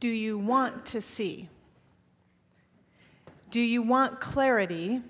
Do 0.00 0.08
you 0.08 0.38
want 0.38 0.86
to 0.86 1.00
see? 1.02 1.50
Do 3.50 3.60
you 3.60 3.82
want 3.82 4.20
clarity? 4.20 5.02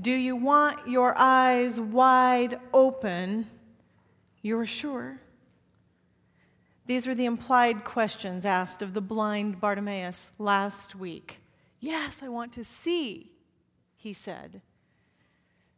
Do 0.00 0.10
you 0.10 0.34
want 0.34 0.88
your 0.88 1.14
eyes 1.16 1.78
wide 1.80 2.58
open? 2.72 3.46
You're 4.42 4.66
sure? 4.66 5.20
These 6.86 7.06
were 7.06 7.14
the 7.14 7.24
implied 7.24 7.84
questions 7.84 8.44
asked 8.44 8.82
of 8.82 8.94
the 8.94 9.00
blind 9.00 9.60
Bartimaeus 9.60 10.32
last 10.38 10.96
week. 10.96 11.40
Yes, 11.78 12.22
I 12.22 12.28
want 12.28 12.52
to 12.54 12.64
see, 12.64 13.30
he 13.96 14.12
said. 14.12 14.60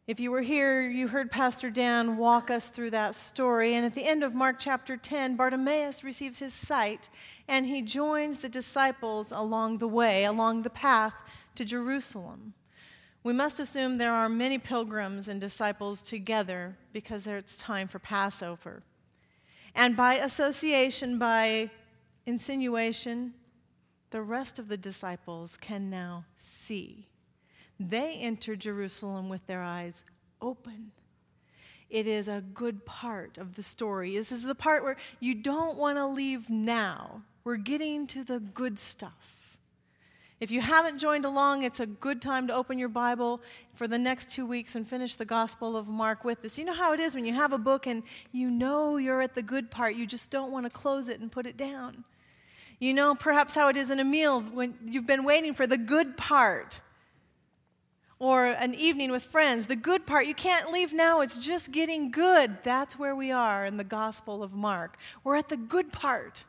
If 0.07 0.21
you 0.21 0.31
were 0.31 0.41
here, 0.41 0.87
you 0.87 1.09
heard 1.09 1.29
Pastor 1.29 1.69
Dan 1.69 2.15
walk 2.15 2.49
us 2.49 2.69
through 2.69 2.91
that 2.91 3.13
story. 3.13 3.73
And 3.73 3.85
at 3.85 3.93
the 3.93 4.07
end 4.07 4.23
of 4.23 4.33
Mark 4.33 4.55
chapter 4.57 4.95
10, 4.95 5.35
Bartimaeus 5.35 6.01
receives 6.01 6.39
his 6.39 6.53
sight 6.53 7.09
and 7.45 7.65
he 7.65 7.81
joins 7.81 8.37
the 8.37 8.47
disciples 8.47 9.33
along 9.33 9.79
the 9.79 9.87
way, 9.87 10.23
along 10.23 10.61
the 10.61 10.69
path 10.69 11.13
to 11.55 11.65
Jerusalem. 11.65 12.53
We 13.21 13.33
must 13.33 13.59
assume 13.59 13.97
there 13.97 14.13
are 14.13 14.29
many 14.29 14.57
pilgrims 14.57 15.27
and 15.27 15.41
disciples 15.41 16.01
together 16.01 16.77
because 16.93 17.27
it's 17.27 17.57
time 17.57 17.89
for 17.89 17.99
Passover. 17.99 18.83
And 19.75 19.97
by 19.97 20.13
association, 20.15 21.19
by 21.19 21.69
insinuation, 22.25 23.33
the 24.11 24.21
rest 24.21 24.57
of 24.57 24.69
the 24.69 24.77
disciples 24.77 25.57
can 25.57 25.89
now 25.89 26.23
see. 26.37 27.09
They 27.79 28.13
enter 28.13 28.55
Jerusalem 28.55 29.29
with 29.29 29.45
their 29.47 29.61
eyes 29.61 30.03
open. 30.41 30.91
It 31.89 32.05
is 32.05 32.27
a 32.27 32.43
good 32.53 32.85
part 32.85 33.37
of 33.37 33.55
the 33.55 33.63
story. 33.63 34.15
This 34.15 34.31
is 34.31 34.43
the 34.43 34.55
part 34.55 34.83
where 34.83 34.97
you 35.19 35.35
don't 35.35 35.77
want 35.77 35.97
to 35.97 36.05
leave 36.05 36.49
now. 36.49 37.21
We're 37.43 37.55
getting 37.55 38.07
to 38.07 38.23
the 38.23 38.39
good 38.39 38.77
stuff. 38.77 39.57
If 40.39 40.51
you 40.51 40.61
haven't 40.61 40.99
joined 40.99 41.25
along, 41.25 41.63
it's 41.63 41.79
a 41.79 41.87
good 41.87 42.21
time 42.21 42.45
to 42.47 42.53
open 42.53 42.77
your 42.77 42.89
Bible 42.89 43.41
for 43.73 43.87
the 43.87 43.97
next 43.97 44.29
two 44.29 44.45
weeks 44.45 44.75
and 44.75 44.87
finish 44.87 45.15
the 45.15 45.25
Gospel 45.25 45.75
of 45.75 45.87
Mark 45.87 46.23
with 46.23 46.41
this. 46.41 46.59
You 46.59 46.65
know 46.65 46.75
how 46.75 46.93
it 46.93 46.99
is 46.99 47.15
when 47.15 47.25
you 47.25 47.33
have 47.33 47.53
a 47.53 47.57
book 47.57 47.87
and 47.87 48.03
you 48.31 48.51
know 48.51 48.97
you're 48.97 49.21
at 49.21 49.33
the 49.33 49.41
good 49.41 49.71
part, 49.71 49.95
you 49.95 50.05
just 50.05 50.29
don't 50.29 50.51
want 50.51 50.65
to 50.65 50.69
close 50.69 51.09
it 51.09 51.19
and 51.21 51.31
put 51.31 51.47
it 51.47 51.57
down. 51.57 52.03
You 52.79 52.93
know 52.93 53.15
perhaps 53.15 53.55
how 53.55 53.69
it 53.69 53.77
is 53.77 53.89
in 53.89 53.99
a 53.99 54.03
meal 54.03 54.41
when 54.41 54.75
you've 54.85 55.07
been 55.07 55.23
waiting 55.23 55.55
for 55.55 55.65
the 55.65 55.77
good 55.77 56.17
part 56.17 56.81
or 58.19 58.45
an 58.45 58.73
evening 58.73 59.11
with 59.11 59.23
friends. 59.23 59.67
The 59.67 59.75
good 59.75 60.05
part, 60.05 60.25
you 60.25 60.33
can't 60.33 60.71
leave 60.71 60.93
now, 60.93 61.21
it's 61.21 61.37
just 61.37 61.71
getting 61.71 62.11
good. 62.11 62.63
That's 62.63 62.97
where 62.97 63.15
we 63.15 63.31
are 63.31 63.65
in 63.65 63.77
the 63.77 63.83
Gospel 63.83 64.43
of 64.43 64.53
Mark. 64.53 64.97
We're 65.23 65.35
at 65.35 65.49
the 65.49 65.57
good 65.57 65.91
part. 65.91 66.45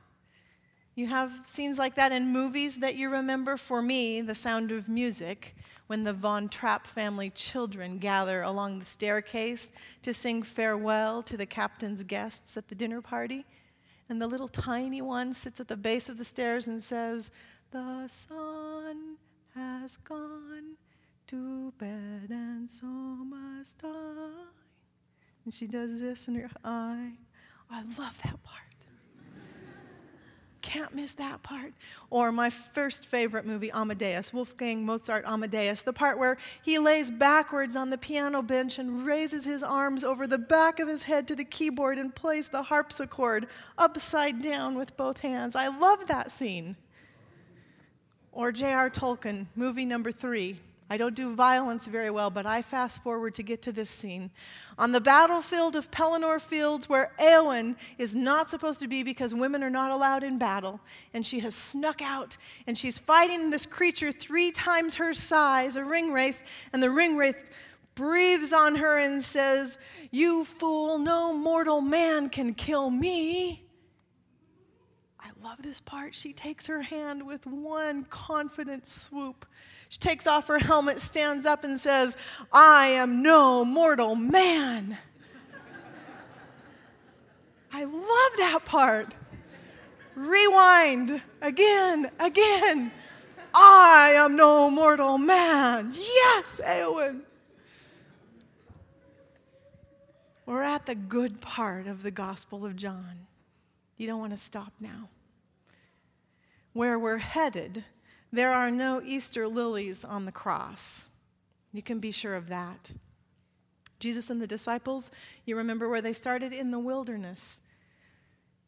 You 0.94 1.06
have 1.06 1.30
scenes 1.44 1.78
like 1.78 1.94
that 1.94 2.10
in 2.10 2.32
movies 2.32 2.78
that 2.78 2.96
you 2.96 3.08
remember. 3.08 3.56
For 3.56 3.80
me, 3.80 4.20
The 4.20 4.34
Sound 4.34 4.72
of 4.72 4.88
Music, 4.88 5.54
when 5.86 6.02
the 6.02 6.12
Von 6.12 6.48
Trapp 6.48 6.86
family 6.86 7.30
children 7.30 7.98
gather 7.98 8.42
along 8.42 8.78
the 8.78 8.84
staircase 8.84 9.72
to 10.02 10.12
sing 10.12 10.42
farewell 10.42 11.22
to 11.22 11.36
the 11.36 11.46
captain's 11.46 12.02
guests 12.02 12.56
at 12.56 12.68
the 12.68 12.74
dinner 12.74 13.00
party. 13.00 13.46
And 14.08 14.20
the 14.20 14.26
little 14.26 14.48
tiny 14.48 15.02
one 15.02 15.34
sits 15.34 15.60
at 15.60 15.68
the 15.68 15.76
base 15.76 16.08
of 16.08 16.18
the 16.18 16.24
stairs 16.24 16.66
and 16.66 16.82
says, 16.82 17.30
The 17.70 18.08
sun 18.08 19.18
has 19.54 19.98
gone 19.98 20.78
to 21.28 21.72
bed 21.76 22.30
and 22.30 22.70
so 22.70 22.86
must 22.86 23.76
I. 23.84 24.30
And 25.44 25.52
she 25.52 25.66
does 25.66 26.00
this 26.00 26.26
in 26.26 26.34
her 26.36 26.50
eye. 26.64 27.12
I 27.70 27.82
love 27.98 28.18
that 28.24 28.42
part. 28.42 28.62
Can't 30.62 30.94
miss 30.94 31.12
that 31.14 31.42
part. 31.42 31.74
Or 32.08 32.32
my 32.32 32.48
first 32.48 33.06
favorite 33.06 33.44
movie, 33.44 33.70
Amadeus, 33.72 34.32
Wolfgang 34.32 34.86
Mozart 34.86 35.26
Amadeus, 35.26 35.82
the 35.82 35.92
part 35.92 36.18
where 36.18 36.38
he 36.62 36.78
lays 36.78 37.10
backwards 37.10 37.76
on 37.76 37.90
the 37.90 37.98
piano 37.98 38.42
bench 38.42 38.78
and 38.78 39.04
raises 39.04 39.44
his 39.44 39.62
arms 39.62 40.04
over 40.04 40.26
the 40.26 40.38
back 40.38 40.80
of 40.80 40.88
his 40.88 41.02
head 41.02 41.28
to 41.28 41.36
the 41.36 41.44
keyboard 41.44 41.98
and 41.98 42.14
plays 42.14 42.48
the 42.48 42.62
harpsichord 42.62 43.48
upside 43.76 44.40
down 44.40 44.74
with 44.76 44.96
both 44.96 45.18
hands. 45.18 45.56
I 45.56 45.68
love 45.68 46.06
that 46.06 46.30
scene. 46.30 46.76
Or 48.32 48.50
J.R. 48.50 48.88
Tolkien, 48.88 49.46
movie 49.56 49.84
number 49.84 50.12
three, 50.12 50.58
I 50.90 50.96
don't 50.96 51.14
do 51.14 51.34
violence 51.34 51.86
very 51.86 52.10
well, 52.10 52.30
but 52.30 52.46
I 52.46 52.62
fast 52.62 53.02
forward 53.02 53.34
to 53.34 53.42
get 53.42 53.60
to 53.62 53.72
this 53.72 53.90
scene. 53.90 54.30
On 54.78 54.92
the 54.92 55.02
battlefield 55.02 55.76
of 55.76 55.90
Pelennor 55.90 56.40
Fields, 56.40 56.88
where 56.88 57.12
Eowyn 57.20 57.76
is 57.98 58.16
not 58.16 58.48
supposed 58.48 58.80
to 58.80 58.88
be 58.88 59.02
because 59.02 59.34
women 59.34 59.62
are 59.62 59.70
not 59.70 59.90
allowed 59.90 60.22
in 60.22 60.38
battle, 60.38 60.80
and 61.12 61.26
she 61.26 61.40
has 61.40 61.54
snuck 61.54 62.00
out, 62.00 62.38
and 62.66 62.78
she's 62.78 62.98
fighting 62.98 63.50
this 63.50 63.66
creature 63.66 64.12
three 64.12 64.50
times 64.50 64.94
her 64.94 65.12
size, 65.12 65.76
a 65.76 65.82
ringwraith, 65.82 66.36
and 66.72 66.82
the 66.82 66.88
ringwraith 66.88 67.44
breathes 67.94 68.54
on 68.54 68.76
her 68.76 68.96
and 68.96 69.22
says, 69.22 69.76
You 70.10 70.44
fool, 70.46 70.98
no 70.98 71.34
mortal 71.34 71.82
man 71.82 72.30
can 72.30 72.54
kill 72.54 72.88
me. 72.88 73.66
I 75.20 75.28
love 75.42 75.60
this 75.60 75.80
part. 75.80 76.14
She 76.14 76.32
takes 76.32 76.66
her 76.66 76.80
hand 76.80 77.26
with 77.26 77.44
one 77.44 78.04
confident 78.04 78.86
swoop 78.86 79.44
she 79.88 79.98
takes 79.98 80.26
off 80.26 80.48
her 80.48 80.58
helmet, 80.58 81.00
stands 81.00 81.46
up, 81.46 81.64
and 81.64 81.80
says, 81.80 82.16
I 82.52 82.88
am 82.88 83.22
no 83.22 83.64
mortal 83.64 84.14
man. 84.14 84.98
I 87.72 87.84
love 87.84 88.32
that 88.38 88.60
part. 88.64 89.14
Rewind 90.14 91.22
again, 91.40 92.10
again. 92.18 92.92
I 93.54 94.12
am 94.16 94.36
no 94.36 94.70
mortal 94.70 95.16
man. 95.16 95.92
Yes, 95.94 96.60
Eowyn. 96.64 97.22
We're 100.44 100.62
at 100.62 100.86
the 100.86 100.94
good 100.94 101.40
part 101.40 101.86
of 101.86 102.02
the 102.02 102.10
Gospel 102.10 102.64
of 102.64 102.74
John. 102.74 103.26
You 103.96 104.06
don't 104.06 104.18
want 104.18 104.32
to 104.32 104.38
stop 104.38 104.72
now. 104.80 105.08
Where 106.72 106.98
we're 106.98 107.18
headed 107.18 107.84
there 108.32 108.52
are 108.52 108.70
no 108.70 109.00
Easter 109.04 109.48
lilies 109.48 110.04
on 110.04 110.24
the 110.24 110.32
cross. 110.32 111.08
You 111.72 111.82
can 111.82 111.98
be 111.98 112.10
sure 112.10 112.34
of 112.34 112.48
that. 112.48 112.92
Jesus 114.00 114.30
and 114.30 114.40
the 114.40 114.46
disciples, 114.46 115.10
you 115.44 115.56
remember 115.56 115.88
where 115.88 116.02
they 116.02 116.12
started? 116.12 116.52
In 116.52 116.70
the 116.70 116.78
wilderness. 116.78 117.60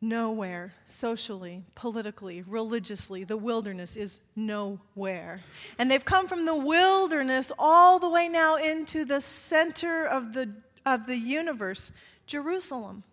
Nowhere, 0.02 0.72
socially, 0.86 1.62
politically, 1.74 2.42
religiously, 2.42 3.22
the 3.22 3.36
wilderness 3.36 3.96
is 3.96 4.20
nowhere. 4.34 5.40
And 5.78 5.90
they've 5.90 6.04
come 6.04 6.26
from 6.26 6.46
the 6.46 6.56
wilderness 6.56 7.52
all 7.58 7.98
the 7.98 8.08
way 8.08 8.26
now 8.28 8.56
into 8.56 9.04
the 9.04 9.20
center 9.20 10.06
of 10.06 10.32
the, 10.32 10.50
of 10.86 11.06
the 11.06 11.16
universe, 11.16 11.92
Jerusalem. 12.26 13.04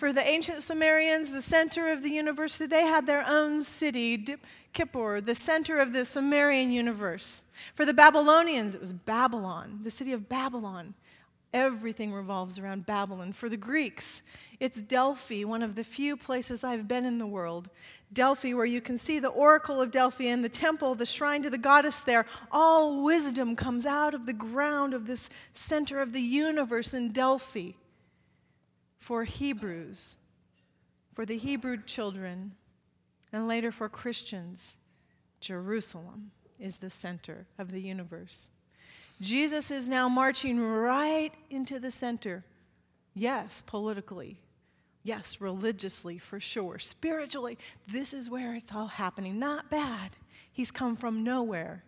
For 0.00 0.14
the 0.14 0.26
ancient 0.26 0.62
Sumerians, 0.62 1.30
the 1.30 1.42
center 1.42 1.92
of 1.92 2.02
the 2.02 2.08
universe, 2.08 2.56
they 2.56 2.86
had 2.86 3.06
their 3.06 3.22
own 3.28 3.62
city, 3.62 4.16
Nippur, 4.16 5.20
the 5.20 5.34
center 5.34 5.78
of 5.78 5.92
the 5.92 6.06
Sumerian 6.06 6.72
universe. 6.72 7.42
For 7.74 7.84
the 7.84 7.92
Babylonians, 7.92 8.74
it 8.74 8.80
was 8.80 8.94
Babylon, 8.94 9.80
the 9.82 9.90
city 9.90 10.14
of 10.14 10.26
Babylon. 10.26 10.94
Everything 11.52 12.14
revolves 12.14 12.58
around 12.58 12.86
Babylon. 12.86 13.34
For 13.34 13.50
the 13.50 13.58
Greeks, 13.58 14.22
it's 14.58 14.80
Delphi, 14.80 15.44
one 15.44 15.62
of 15.62 15.74
the 15.74 15.84
few 15.84 16.16
places 16.16 16.64
I've 16.64 16.88
been 16.88 17.04
in 17.04 17.18
the 17.18 17.26
world. 17.26 17.68
Delphi, 18.10 18.54
where 18.54 18.64
you 18.64 18.80
can 18.80 18.96
see 18.96 19.18
the 19.18 19.28
oracle 19.28 19.82
of 19.82 19.90
Delphi 19.90 20.28
and 20.28 20.42
the 20.42 20.48
temple, 20.48 20.94
the 20.94 21.04
shrine 21.04 21.42
to 21.42 21.50
the 21.50 21.58
goddess 21.58 22.00
there. 22.00 22.24
All 22.50 23.04
wisdom 23.04 23.54
comes 23.54 23.84
out 23.84 24.14
of 24.14 24.24
the 24.24 24.32
ground 24.32 24.94
of 24.94 25.06
this 25.06 25.28
center 25.52 26.00
of 26.00 26.14
the 26.14 26.22
universe 26.22 26.94
in 26.94 27.12
Delphi 27.12 27.72
for 29.00 29.24
Hebrews, 29.24 30.18
for 31.14 31.26
the 31.26 31.38
Hebrew 31.38 31.82
children, 31.82 32.52
and 33.32 33.48
later 33.48 33.72
for 33.72 33.88
Christians, 33.88 34.76
Jerusalem 35.40 36.30
is 36.58 36.76
the 36.76 36.90
center 36.90 37.46
of 37.58 37.72
the 37.72 37.80
universe. 37.80 38.48
Jesus 39.20 39.70
is 39.70 39.88
now 39.88 40.08
marching 40.08 40.60
right 40.60 41.32
into 41.50 41.78
the 41.78 41.90
center. 41.90 42.44
Yes, 43.14 43.62
politically. 43.66 44.38
Yes, 45.02 45.40
religiously, 45.40 46.18
for 46.18 46.38
sure. 46.38 46.78
Spiritually, 46.78 47.58
this 47.86 48.12
is 48.12 48.28
where 48.28 48.54
it's 48.54 48.74
all 48.74 48.86
happening. 48.86 49.38
Not 49.38 49.70
bad. 49.70 50.10
He's 50.52 50.70
come 50.70 50.94
from 50.94 51.24
nowhere 51.24 51.84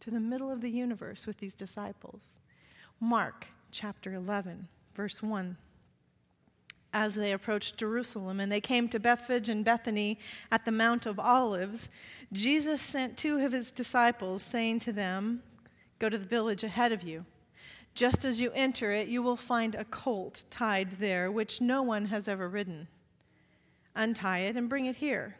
to 0.00 0.10
the 0.10 0.20
middle 0.20 0.50
of 0.50 0.60
the 0.60 0.70
universe 0.70 1.26
with 1.26 1.38
these 1.38 1.54
disciples. 1.54 2.40
Mark 3.00 3.46
chapter 3.70 4.14
11, 4.14 4.66
verse 4.94 5.22
1 5.22 5.56
as 6.96 7.14
they 7.14 7.32
approached 7.32 7.76
Jerusalem 7.76 8.40
and 8.40 8.50
they 8.50 8.60
came 8.60 8.88
to 8.88 8.98
Bethphage 8.98 9.50
and 9.50 9.62
Bethany 9.62 10.18
at 10.50 10.64
the 10.64 10.72
Mount 10.72 11.04
of 11.04 11.18
Olives, 11.18 11.90
Jesus 12.32 12.80
sent 12.80 13.18
two 13.18 13.38
of 13.38 13.52
his 13.52 13.70
disciples, 13.70 14.42
saying 14.42 14.78
to 14.80 14.92
them, 14.92 15.42
Go 15.98 16.08
to 16.08 16.16
the 16.16 16.24
village 16.24 16.64
ahead 16.64 16.92
of 16.92 17.02
you. 17.02 17.26
Just 17.94 18.24
as 18.24 18.40
you 18.40 18.50
enter 18.54 18.92
it, 18.92 19.08
you 19.08 19.20
will 19.20 19.36
find 19.36 19.74
a 19.74 19.84
colt 19.84 20.44
tied 20.48 20.92
there, 20.92 21.30
which 21.30 21.60
no 21.60 21.82
one 21.82 22.06
has 22.06 22.28
ever 22.28 22.48
ridden. 22.48 22.88
Untie 23.94 24.40
it 24.40 24.56
and 24.56 24.68
bring 24.68 24.86
it 24.86 24.96
here. 24.96 25.36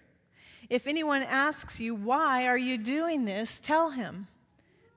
If 0.69 0.87
anyone 0.87 1.23
asks 1.23 1.81
you, 1.81 1.95
Why 1.95 2.47
are 2.47 2.59
you 2.59 2.77
doing 2.77 3.25
this? 3.25 3.61
tell 3.61 3.91
him, 3.91 4.27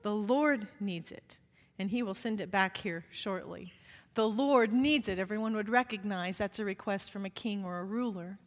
The 0.02 0.14
Lord 0.14 0.68
needs 0.78 1.10
it, 1.10 1.38
and 1.78 1.90
he 1.90 2.02
will 2.02 2.14
send 2.14 2.38
it 2.38 2.50
back 2.50 2.76
here 2.76 3.06
shortly. 3.10 3.72
The 4.14 4.28
Lord 4.28 4.72
needs 4.72 5.08
it. 5.08 5.18
Everyone 5.18 5.54
would 5.54 5.68
recognize 5.68 6.36
that's 6.36 6.58
a 6.58 6.64
request 6.64 7.12
from 7.12 7.24
a 7.24 7.30
king 7.30 7.64
or 7.64 7.78
a 7.78 7.84
ruler. 7.84 8.38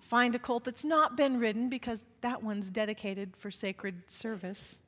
Find 0.00 0.34
a 0.34 0.38
colt 0.38 0.64
that's 0.64 0.84
not 0.84 1.16
been 1.16 1.38
ridden 1.38 1.68
because 1.68 2.04
that 2.20 2.42
one's 2.42 2.70
dedicated 2.70 3.36
for 3.36 3.50
sacred 3.50 4.10
service. 4.10 4.82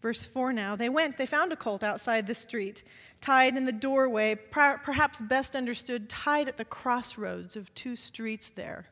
Verse 0.00 0.24
4 0.24 0.52
now. 0.52 0.76
They 0.76 0.88
went, 0.88 1.18
they 1.18 1.26
found 1.26 1.52
a 1.52 1.56
colt 1.56 1.84
outside 1.84 2.26
the 2.26 2.34
street, 2.34 2.82
tied 3.20 3.56
in 3.56 3.66
the 3.66 3.72
doorway, 3.72 4.34
perhaps 4.34 5.20
best 5.20 5.54
understood, 5.54 6.08
tied 6.08 6.48
at 6.48 6.56
the 6.56 6.64
crossroads 6.64 7.54
of 7.54 7.72
two 7.74 7.96
streets 7.96 8.48
there. 8.48 8.86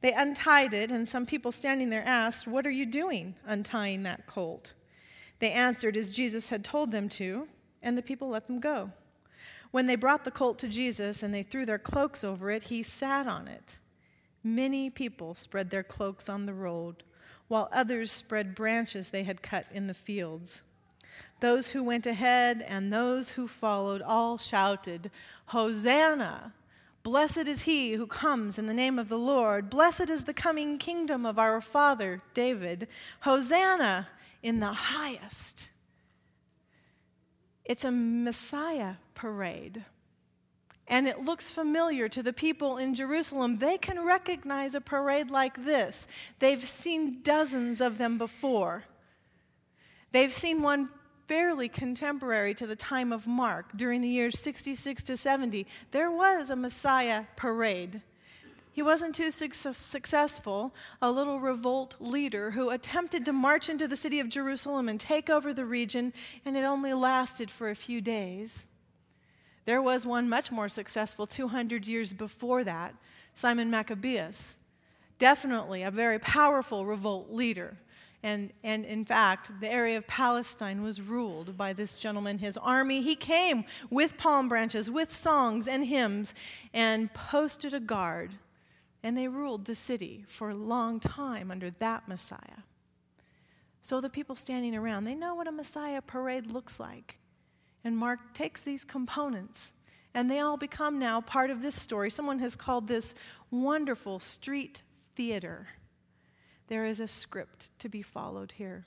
They 0.00 0.12
untied 0.12 0.72
it, 0.74 0.90
and 0.90 1.06
some 1.06 1.26
people 1.26 1.52
standing 1.52 1.90
there 1.90 2.04
asked, 2.04 2.46
What 2.46 2.66
are 2.66 2.70
you 2.70 2.86
doing 2.86 3.34
untying 3.46 4.02
that 4.04 4.26
colt? 4.26 4.72
They 5.38 5.52
answered 5.52 5.96
as 5.96 6.10
Jesus 6.10 6.48
had 6.48 6.64
told 6.64 6.90
them 6.90 7.08
to, 7.10 7.46
and 7.82 7.96
the 7.96 8.02
people 8.02 8.28
let 8.28 8.46
them 8.46 8.60
go. 8.60 8.90
When 9.70 9.86
they 9.86 9.96
brought 9.96 10.24
the 10.24 10.30
colt 10.30 10.58
to 10.60 10.68
Jesus 10.68 11.22
and 11.22 11.32
they 11.32 11.42
threw 11.42 11.64
their 11.64 11.78
cloaks 11.78 12.24
over 12.24 12.50
it, 12.50 12.64
he 12.64 12.82
sat 12.82 13.26
on 13.26 13.46
it. 13.46 13.78
Many 14.42 14.90
people 14.90 15.34
spread 15.34 15.70
their 15.70 15.82
cloaks 15.82 16.28
on 16.28 16.46
the 16.46 16.54
road, 16.54 17.02
while 17.48 17.68
others 17.72 18.10
spread 18.10 18.54
branches 18.54 19.10
they 19.10 19.22
had 19.22 19.42
cut 19.42 19.66
in 19.72 19.86
the 19.86 19.94
fields. 19.94 20.62
Those 21.40 21.70
who 21.70 21.82
went 21.82 22.06
ahead 22.06 22.64
and 22.66 22.92
those 22.92 23.32
who 23.32 23.48
followed 23.48 24.02
all 24.02 24.38
shouted, 24.38 25.10
Hosanna! 25.46 26.54
Blessed 27.02 27.48
is 27.48 27.62
he 27.62 27.94
who 27.94 28.06
comes 28.06 28.58
in 28.58 28.66
the 28.66 28.74
name 28.74 28.98
of 28.98 29.08
the 29.08 29.18
Lord. 29.18 29.70
Blessed 29.70 30.10
is 30.10 30.24
the 30.24 30.34
coming 30.34 30.76
kingdom 30.76 31.24
of 31.24 31.38
our 31.38 31.62
father 31.62 32.20
David. 32.34 32.88
Hosanna 33.20 34.08
in 34.42 34.60
the 34.60 34.66
highest. 34.66 35.69
It's 37.70 37.84
a 37.84 37.92
Messiah 37.92 38.94
parade. 39.14 39.84
And 40.88 41.06
it 41.06 41.24
looks 41.24 41.52
familiar 41.52 42.08
to 42.08 42.20
the 42.20 42.32
people 42.32 42.78
in 42.78 42.96
Jerusalem. 42.96 43.58
They 43.58 43.78
can 43.78 44.04
recognize 44.04 44.74
a 44.74 44.80
parade 44.80 45.30
like 45.30 45.64
this. 45.64 46.08
They've 46.40 46.64
seen 46.64 47.22
dozens 47.22 47.80
of 47.80 47.96
them 47.96 48.18
before. 48.18 48.82
They've 50.10 50.32
seen 50.32 50.62
one 50.62 50.88
fairly 51.28 51.68
contemporary 51.68 52.54
to 52.54 52.66
the 52.66 52.74
time 52.74 53.12
of 53.12 53.28
Mark, 53.28 53.66
during 53.76 54.00
the 54.00 54.08
years 54.08 54.40
66 54.40 55.04
to 55.04 55.16
70, 55.16 55.64
there 55.92 56.10
was 56.10 56.50
a 56.50 56.56
Messiah 56.56 57.26
parade. 57.36 58.02
He 58.80 58.82
wasn't 58.82 59.14
too 59.14 59.30
success- 59.30 59.76
successful, 59.76 60.74
a 61.02 61.12
little 61.12 61.38
revolt 61.38 61.96
leader 62.00 62.52
who 62.52 62.70
attempted 62.70 63.26
to 63.26 63.32
march 63.34 63.68
into 63.68 63.86
the 63.86 63.94
city 63.94 64.20
of 64.20 64.30
Jerusalem 64.30 64.88
and 64.88 64.98
take 64.98 65.28
over 65.28 65.52
the 65.52 65.66
region, 65.66 66.14
and 66.46 66.56
it 66.56 66.64
only 66.64 66.94
lasted 66.94 67.50
for 67.50 67.68
a 67.68 67.74
few 67.74 68.00
days. 68.00 68.64
There 69.66 69.82
was 69.82 70.06
one 70.06 70.30
much 70.30 70.50
more 70.50 70.70
successful 70.70 71.26
200 71.26 71.86
years 71.86 72.14
before 72.14 72.64
that, 72.64 72.94
Simon 73.34 73.68
Maccabeus. 73.68 74.56
Definitely 75.18 75.82
a 75.82 75.90
very 75.90 76.18
powerful 76.18 76.86
revolt 76.86 77.30
leader 77.30 77.76
and, 78.22 78.50
and 78.64 78.86
in 78.86 79.04
fact, 79.04 79.60
the 79.60 79.70
area 79.70 79.98
of 79.98 80.06
Palestine 80.06 80.82
was 80.82 81.02
ruled 81.02 81.56
by 81.58 81.74
this 81.74 81.98
gentleman, 81.98 82.38
his 82.38 82.56
army. 82.56 83.02
He 83.02 83.14
came 83.14 83.64
with 83.90 84.16
palm 84.16 84.48
branches, 84.48 84.90
with 84.90 85.14
songs 85.14 85.68
and 85.68 85.84
hymns, 85.84 86.34
and 86.72 87.12
posted 87.12 87.72
a 87.74 87.80
guard. 87.80 88.32
And 89.02 89.16
they 89.16 89.28
ruled 89.28 89.64
the 89.64 89.74
city 89.74 90.24
for 90.28 90.50
a 90.50 90.54
long 90.54 91.00
time 91.00 91.50
under 91.50 91.70
that 91.70 92.06
Messiah. 92.06 92.64
So 93.82 94.00
the 94.00 94.10
people 94.10 94.36
standing 94.36 94.76
around, 94.76 95.04
they 95.04 95.14
know 95.14 95.34
what 95.34 95.48
a 95.48 95.52
Messiah 95.52 96.02
parade 96.02 96.52
looks 96.52 96.78
like. 96.78 97.18
And 97.82 97.96
Mark 97.96 98.34
takes 98.34 98.62
these 98.62 98.84
components, 98.84 99.72
and 100.12 100.30
they 100.30 100.40
all 100.40 100.58
become 100.58 100.98
now 100.98 101.22
part 101.22 101.50
of 101.50 101.62
this 101.62 101.74
story. 101.74 102.10
Someone 102.10 102.40
has 102.40 102.56
called 102.56 102.88
this 102.88 103.14
wonderful 103.50 104.18
street 104.18 104.82
theater. 105.16 105.68
There 106.68 106.84
is 106.84 107.00
a 107.00 107.08
script 107.08 107.70
to 107.78 107.88
be 107.88 108.02
followed 108.02 108.52
here. 108.52 108.84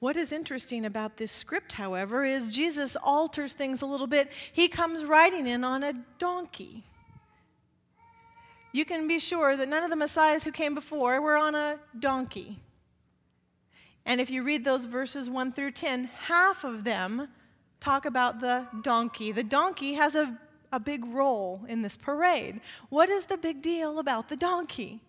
What 0.00 0.18
is 0.18 0.32
interesting 0.32 0.84
about 0.84 1.16
this 1.16 1.32
script, 1.32 1.72
however, 1.72 2.24
is 2.26 2.46
Jesus 2.46 2.94
alters 2.94 3.54
things 3.54 3.80
a 3.80 3.86
little 3.86 4.06
bit. 4.06 4.30
He 4.52 4.68
comes 4.68 5.02
riding 5.02 5.46
in 5.46 5.64
on 5.64 5.82
a 5.82 5.94
donkey. 6.18 6.84
You 8.74 8.84
can 8.84 9.06
be 9.06 9.20
sure 9.20 9.56
that 9.56 9.68
none 9.68 9.84
of 9.84 9.90
the 9.90 9.94
messiahs 9.94 10.42
who 10.42 10.50
came 10.50 10.74
before 10.74 11.20
were 11.22 11.36
on 11.36 11.54
a 11.54 11.78
donkey. 11.96 12.58
And 14.04 14.20
if 14.20 14.30
you 14.30 14.42
read 14.42 14.64
those 14.64 14.84
verses 14.84 15.30
1 15.30 15.52
through 15.52 15.70
10, 15.70 16.10
half 16.26 16.64
of 16.64 16.82
them 16.82 17.28
talk 17.78 18.04
about 18.04 18.40
the 18.40 18.66
donkey. 18.82 19.30
The 19.30 19.44
donkey 19.44 19.92
has 19.92 20.16
a, 20.16 20.36
a 20.72 20.80
big 20.80 21.04
role 21.04 21.64
in 21.68 21.82
this 21.82 21.96
parade. 21.96 22.60
What 22.88 23.08
is 23.10 23.26
the 23.26 23.38
big 23.38 23.62
deal 23.62 24.00
about 24.00 24.28
the 24.28 24.36
donkey? 24.36 25.00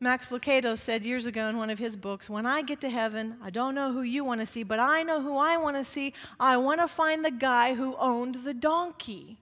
Max 0.00 0.30
Lucado 0.30 0.76
said 0.76 1.06
years 1.06 1.26
ago 1.26 1.46
in 1.46 1.56
one 1.56 1.70
of 1.70 1.78
his 1.78 1.94
books 1.94 2.28
When 2.28 2.46
I 2.46 2.62
get 2.62 2.80
to 2.80 2.90
heaven, 2.90 3.36
I 3.40 3.50
don't 3.50 3.76
know 3.76 3.92
who 3.92 4.02
you 4.02 4.24
want 4.24 4.40
to 4.40 4.46
see, 4.46 4.64
but 4.64 4.80
I 4.80 5.04
know 5.04 5.22
who 5.22 5.38
I 5.38 5.56
want 5.56 5.76
to 5.76 5.84
see. 5.84 6.14
I 6.40 6.56
want 6.56 6.80
to 6.80 6.88
find 6.88 7.24
the 7.24 7.30
guy 7.30 7.74
who 7.74 7.94
owned 8.00 8.34
the 8.42 8.54
donkey. 8.54 9.38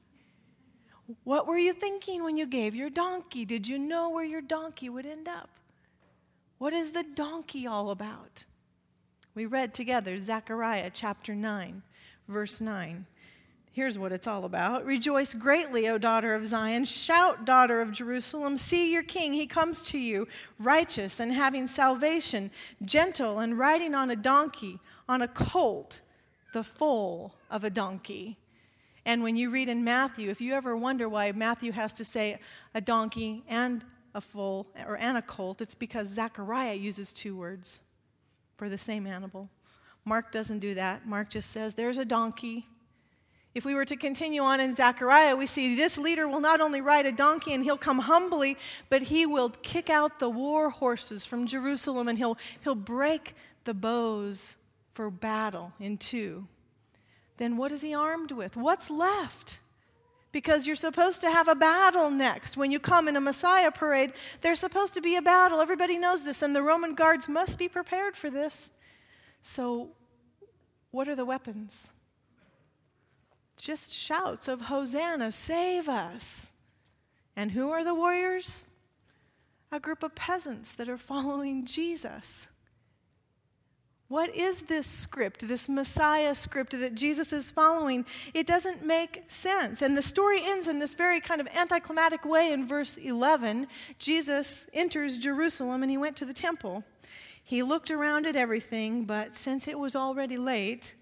What 1.25 1.47
were 1.47 1.59
you 1.59 1.73
thinking 1.73 2.23
when 2.23 2.37
you 2.37 2.47
gave 2.47 2.75
your 2.75 2.91
donkey? 2.91 3.45
Did 3.45 3.67
you 3.69 3.79
know 3.79 4.11
where 4.11 4.25
your 4.25 4.41
donkey 4.41 4.89
would 4.89 5.07
end 5.07 5.29
up? 5.29 5.51
What 6.59 6.73
is 6.73 6.91
the 6.91 7.05
donkey 7.15 7.67
all 7.67 7.91
about? 7.91 8.45
We 9.35 9.47
read 9.47 9.73
together 9.73 10.19
Zechariah 10.19 10.91
chapter 10.93 11.35
9, 11.35 11.83
verse 12.29 12.61
9. 12.61 13.07
Here's 13.73 13.99
what 13.99 14.13
it's 14.13 14.27
all 14.27 14.45
about. 14.45 14.85
Rejoice 14.85 15.33
greatly, 15.33 15.89
O 15.89 15.97
daughter 15.97 16.35
of 16.35 16.45
Zion. 16.45 16.85
Shout, 16.85 17.45
daughter 17.45 17.81
of 17.81 17.93
Jerusalem. 17.93 18.57
See 18.57 18.93
your 18.93 19.05
king. 19.05 19.33
He 19.33 19.47
comes 19.47 19.83
to 19.85 19.99
you, 19.99 20.27
righteous 20.59 21.21
and 21.21 21.33
having 21.33 21.69
salvation, 21.69 22.51
gentle 22.85 23.39
and 23.39 23.59
riding 23.59 23.95
on 23.95 24.11
a 24.11 24.17
donkey, 24.17 24.81
on 25.09 25.23
a 25.23 25.29
colt, 25.29 26.01
the 26.53 26.65
foal 26.65 27.37
of 27.49 27.63
a 27.63 27.71
donkey. 27.71 28.37
And 29.05 29.23
when 29.23 29.37
you 29.37 29.51
read 29.51 29.69
in 29.69 29.85
Matthew, 29.85 30.31
if 30.31 30.41
you 30.41 30.55
ever 30.55 30.77
wonder 30.77 31.09
why 31.09 31.33
Matthew 31.33 31.73
has 31.73 31.93
to 31.95 32.05
say 32.05 32.39
a 32.75 32.81
donkey 32.81 33.45
and 33.49 33.85
a 34.15 34.21
foal 34.21 34.67
or 34.87 34.97
and 34.97 35.17
a 35.17 35.23
colt, 35.23 35.61
it's 35.61 35.75
because 35.75 36.09
Zechariah 36.09 36.75
uses 36.75 37.13
two 37.13 37.37
words 37.37 37.81
for 38.57 38.69
the 38.69 38.79
same 38.79 39.07
animal. 39.07 39.49
Mark 40.05 40.33
doesn't 40.33 40.59
do 40.59 40.75
that. 40.75 41.07
Mark 41.07 41.31
just 41.31 41.51
says 41.51 41.75
there's 41.75 41.99
a 41.99 42.05
donkey 42.05 42.67
if 43.53 43.65
we 43.65 43.75
were 43.75 43.85
to 43.85 43.97
continue 43.97 44.43
on 44.43 44.61
in 44.61 44.77
Zechariah, 44.77 45.35
we 45.35 45.47
see 45.47 45.75
this 45.75 45.99
leader 45.99 46.29
will 46.29 46.41
not 46.41 46.61
only 46.61 46.81
ride 46.81 47.07
a 47.07 47.13
donkey 47.13 47.53
and 47.53 47.65
he'll 47.65 47.77
come 47.77 47.99
humbly, 47.99 48.57
but 48.89 49.03
he 49.03 49.27
will 49.27 49.51
kick 49.51 49.91
out 49.91 50.21
the 50.21 50.31
war 50.31 50.71
horses 50.71 51.27
from 51.27 51.47
Jerusalem 51.47 52.07
and 52.07 52.17
he'll, 52.17 52.39
he'll 52.63 52.77
break 52.77 53.35
the 53.65 53.75
bows 53.75 54.57
for 54.95 55.11
battle 55.11 55.73
in 55.81 55.97
two. 55.97 56.47
Then 57.41 57.57
what 57.57 57.73
is 57.73 57.81
he 57.81 57.95
armed 57.95 58.33
with? 58.33 58.55
What's 58.55 58.91
left? 58.91 59.59
Because 60.31 60.67
you're 60.67 60.77
supposed 60.77 61.23
to 61.23 61.31
have 61.31 61.49
a 61.49 61.55
battle 61.55 62.11
next. 62.11 62.59
When 62.59 62.71
you 62.71 62.79
come 62.79 63.09
in 63.09 63.17
a 63.17 63.21
Messiah 63.21 63.71
parade, 63.71 64.13
there's 64.43 64.61
supposed 64.61 64.93
to 64.93 65.01
be 65.01 65.17
a 65.17 65.23
battle. 65.23 65.61
Everybody 65.61 65.97
knows 65.97 66.23
this, 66.23 66.43
and 66.43 66.55
the 66.55 66.63
Roman 66.63 66.95
guards 66.95 67.31
must 67.31 67.59
be 67.59 67.67
prepared 67.67 68.15
for 68.15 68.29
this. 68.29 68.71
So, 69.41 69.89
what 70.91 71.09
are 71.09 71.17
the 71.17 71.25
weapons? 71.25 71.93
just 73.57 73.93
shouts 73.93 74.49
of 74.49 74.63
Hosanna, 74.63 75.33
save 75.33 75.89
us. 75.89 76.53
And 77.37 77.53
who 77.53 77.71
are 77.71 77.85
the 77.85 77.95
warriors? 77.95 78.67
A 79.73 79.81
group 79.81 80.03
of 80.03 80.15
peasants 80.15 80.73
that 80.73 80.89
are 80.89 80.99
following 80.99 81.65
Jesus. 81.65 82.49
What 84.11 84.35
is 84.35 84.63
this 84.63 84.89
script, 84.89 85.47
this 85.47 85.69
Messiah 85.69 86.35
script 86.35 86.73
that 86.73 86.97
Jesus 86.97 87.33
is 87.33 87.53
following? 87.53 88.05
It 88.35 88.45
doesn't 88.45 88.85
make 88.85 89.23
sense. 89.29 89.83
And 89.83 89.97
the 89.97 90.03
story 90.03 90.41
ends 90.43 90.67
in 90.67 90.81
this 90.81 90.95
very 90.95 91.21
kind 91.21 91.41
of 91.41 91.47
anticlimactic 91.57 92.25
way 92.25 92.51
in 92.51 92.67
verse 92.67 92.97
11. 92.97 93.69
Jesus 94.01 94.69
enters 94.75 95.17
Jerusalem 95.17 95.83
and 95.83 95.91
he 95.93 95.97
went 95.97 96.17
to 96.17 96.25
the 96.25 96.33
temple. 96.33 96.83
He 97.45 97.63
looked 97.63 97.93
around 97.93 98.27
at 98.27 98.35
everything, 98.35 99.05
but 99.05 99.37
since 99.37 99.69
it 99.69 99.79
was 99.79 99.95
already 99.95 100.37
late, 100.37 100.97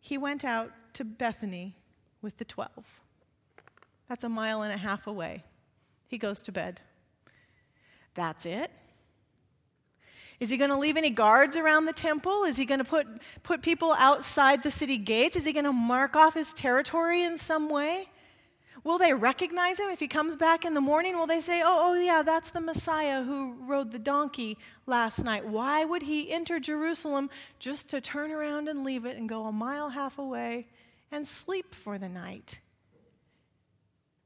he 0.00 0.18
went 0.18 0.44
out 0.44 0.72
to 0.94 1.04
Bethany 1.04 1.76
with 2.20 2.36
the 2.38 2.44
12. 2.44 2.68
That's 4.08 4.24
a 4.24 4.28
mile 4.28 4.62
and 4.62 4.72
a 4.72 4.76
half 4.76 5.06
away. 5.06 5.44
He 6.08 6.18
goes 6.18 6.42
to 6.42 6.50
bed. 6.50 6.80
That's 8.16 8.44
it. 8.44 8.72
Is 10.40 10.50
he 10.50 10.56
going 10.56 10.70
to 10.70 10.76
leave 10.76 10.96
any 10.96 11.10
guards 11.10 11.56
around 11.56 11.86
the 11.86 11.92
temple? 11.92 12.44
Is 12.44 12.56
he 12.56 12.64
going 12.64 12.78
to 12.78 12.84
put, 12.84 13.06
put 13.42 13.62
people 13.62 13.94
outside 13.98 14.62
the 14.62 14.70
city 14.70 14.98
gates? 14.98 15.36
Is 15.36 15.44
he 15.44 15.52
going 15.52 15.64
to 15.64 15.72
mark 15.72 16.16
off 16.16 16.34
his 16.34 16.52
territory 16.52 17.22
in 17.22 17.36
some 17.36 17.68
way? 17.68 18.08
Will 18.84 18.98
they 18.98 19.14
recognize 19.14 19.78
him 19.78 19.88
if 19.88 19.98
he 19.98 20.08
comes 20.08 20.36
back 20.36 20.66
in 20.66 20.74
the 20.74 20.80
morning? 20.80 21.16
Will 21.16 21.26
they 21.26 21.40
say, 21.40 21.62
oh, 21.64 21.80
oh, 21.84 21.94
yeah, 21.94 22.22
that's 22.22 22.50
the 22.50 22.60
Messiah 22.60 23.22
who 23.22 23.56
rode 23.60 23.92
the 23.92 23.98
donkey 23.98 24.58
last 24.86 25.24
night? 25.24 25.46
Why 25.46 25.86
would 25.86 26.02
he 26.02 26.30
enter 26.30 26.60
Jerusalem 26.60 27.30
just 27.58 27.88
to 27.90 28.02
turn 28.02 28.30
around 28.30 28.68
and 28.68 28.84
leave 28.84 29.06
it 29.06 29.16
and 29.16 29.26
go 29.26 29.46
a 29.46 29.52
mile 29.52 29.88
half 29.88 30.18
away 30.18 30.66
and 31.10 31.26
sleep 31.26 31.74
for 31.74 31.96
the 31.96 32.10
night? 32.10 32.58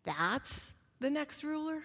That's 0.02 0.74
the 0.98 1.10
next 1.10 1.44
ruler. 1.44 1.82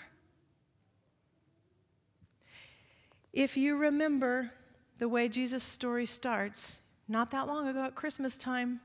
If 3.34 3.58
you 3.58 3.78
remember 3.78 4.52
the 5.00 5.10
way 5.10 5.28
Jesus' 5.28 5.64
story 5.64 6.06
starts, 6.06 6.82
not 7.08 7.32
that 7.32 7.48
long 7.48 7.68
ago 7.68 7.84
at 7.84 7.96
Christmas 7.96 8.38
time, 8.38 8.80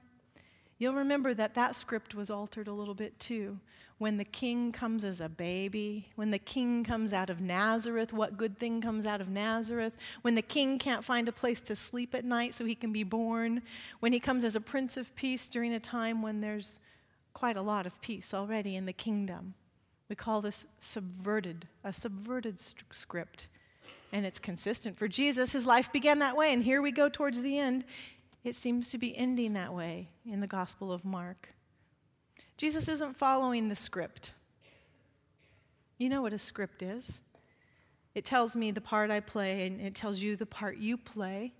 you'll 0.78 0.94
remember 0.94 1.34
that 1.34 1.54
that 1.54 1.76
script 1.76 2.14
was 2.14 2.30
altered 2.30 2.66
a 2.66 2.72
little 2.72 2.94
bit 2.94 3.20
too. 3.20 3.60
When 3.98 4.16
the 4.16 4.24
king 4.24 4.72
comes 4.72 5.04
as 5.04 5.20
a 5.20 5.28
baby, 5.28 6.08
when 6.14 6.30
the 6.30 6.38
king 6.38 6.82
comes 6.82 7.12
out 7.12 7.28
of 7.28 7.42
Nazareth, 7.42 8.14
what 8.14 8.38
good 8.38 8.58
thing 8.58 8.80
comes 8.80 9.04
out 9.04 9.20
of 9.20 9.28
Nazareth? 9.28 9.92
When 10.22 10.34
the 10.34 10.40
king 10.40 10.78
can't 10.78 11.04
find 11.04 11.28
a 11.28 11.32
place 11.32 11.60
to 11.62 11.76
sleep 11.76 12.14
at 12.14 12.24
night 12.24 12.54
so 12.54 12.64
he 12.64 12.74
can 12.74 12.90
be 12.92 13.04
born, 13.04 13.60
when 14.00 14.14
he 14.14 14.20
comes 14.20 14.44
as 14.44 14.56
a 14.56 14.62
prince 14.62 14.96
of 14.96 15.14
peace 15.14 15.46
during 15.46 15.74
a 15.74 15.80
time 15.80 16.22
when 16.22 16.40
there's 16.40 16.78
quite 17.34 17.58
a 17.58 17.62
lot 17.62 17.84
of 17.84 18.00
peace 18.00 18.32
already 18.32 18.76
in 18.76 18.86
the 18.86 18.94
kingdom. 18.94 19.52
We 20.08 20.16
call 20.16 20.40
this 20.40 20.64
subverted, 20.78 21.68
a 21.84 21.92
subverted 21.92 22.58
script 22.58 23.48
and 24.12 24.24
it's 24.24 24.38
consistent. 24.38 24.96
For 24.96 25.08
Jesus, 25.08 25.52
his 25.52 25.66
life 25.66 25.92
began 25.92 26.18
that 26.20 26.36
way, 26.36 26.52
and 26.52 26.62
here 26.62 26.80
we 26.80 26.92
go 26.92 27.08
towards 27.08 27.42
the 27.42 27.58
end. 27.58 27.84
It 28.44 28.54
seems 28.56 28.90
to 28.90 28.98
be 28.98 29.16
ending 29.16 29.52
that 29.54 29.74
way 29.74 30.08
in 30.24 30.40
the 30.40 30.46
Gospel 30.46 30.92
of 30.92 31.04
Mark. 31.04 31.54
Jesus 32.56 32.88
isn't 32.88 33.16
following 33.16 33.68
the 33.68 33.76
script. 33.76 34.32
You 35.98 36.08
know 36.08 36.22
what 36.22 36.32
a 36.32 36.38
script 36.38 36.82
is. 36.82 37.22
It 38.14 38.24
tells 38.24 38.56
me 38.56 38.70
the 38.70 38.80
part 38.80 39.10
I 39.10 39.20
play, 39.20 39.66
and 39.66 39.80
it 39.80 39.94
tells 39.94 40.20
you 40.20 40.36
the 40.36 40.46
part 40.46 40.78
you 40.78 40.96
play. 40.96 41.52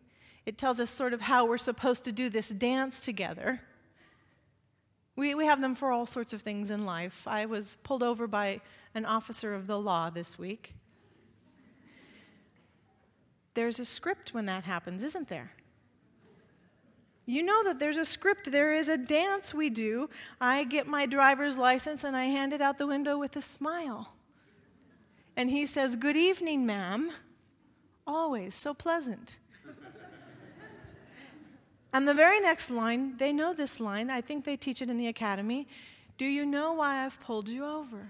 It 0.47 0.57
tells 0.57 0.81
us 0.81 0.91
sort 0.91 1.13
of 1.13 1.21
how 1.21 1.47
we're 1.47 1.59
supposed 1.59 2.05
to 2.05 2.13
do 2.13 2.31
this 2.31 2.49
dance 2.49 3.01
together. 3.01 3.61
We, 5.15 5.35
we 5.35 5.47
have 5.47 5.61
them 5.61 5.75
for 5.75 5.91
all 5.91 6.07
sorts 6.07 6.33
of 6.33 6.43
things 6.43 6.71
in 6.71 6.87
life. 6.87 7.25
I 7.27 7.47
was 7.47 7.77
pulled 7.83 8.03
over 8.03 8.27
by 8.27 8.61
an 8.95 9.05
officer 9.05 9.55
of 9.55 9.67
the 9.67 9.79
law 9.79 10.11
this 10.11 10.39
week. 10.39 10.75
There's 13.59 13.81
a 13.81 13.85
script 13.85 14.35
when 14.35 14.47
that 14.47 14.63
happens, 14.63 15.03
isn't 15.03 15.29
there? 15.29 15.51
You 17.27 17.43
know 17.43 17.65
that 17.65 17.81
there's 17.81 17.97
a 17.97 18.05
script. 18.05 18.53
There 18.53 18.73
is 18.73 18.89
a 18.89 18.97
dance 18.97 19.53
we 19.53 19.69
do. 19.69 20.09
I 20.41 20.63
get 20.63 20.87
my 20.87 21.07
driver's 21.07 21.59
license 21.59 22.05
and 22.05 22.17
I 22.17 22.27
hand 22.27 22.53
it 22.53 22.61
out 22.61 22.79
the 22.79 22.87
window 22.87 23.19
with 23.19 23.35
a 23.35 23.43
smile. 23.43 24.13
And 25.37 25.51
he 25.51 25.67
says, 25.67 25.97
Good 25.97 26.17
evening, 26.17 26.67
ma'am. 26.67 27.11
Always 28.07 28.55
so 28.55 28.75
pleasant. 28.75 29.41
and 31.93 32.07
the 32.07 32.15
very 32.15 32.39
next 32.39 32.71
line, 32.71 33.17
they 33.17 33.33
know 33.33 33.53
this 33.53 33.81
line. 33.81 34.09
I 34.09 34.21
think 34.21 34.45
they 34.45 34.57
teach 34.57 34.83
it 34.83 34.89
in 34.89 34.99
the 34.99 35.09
academy. 35.09 35.67
Do 36.17 36.27
you 36.27 36.47
know 36.47 36.75
why 36.75 37.05
I've 37.05 37.21
pulled 37.21 37.49
you 37.49 37.67
over? 37.67 38.07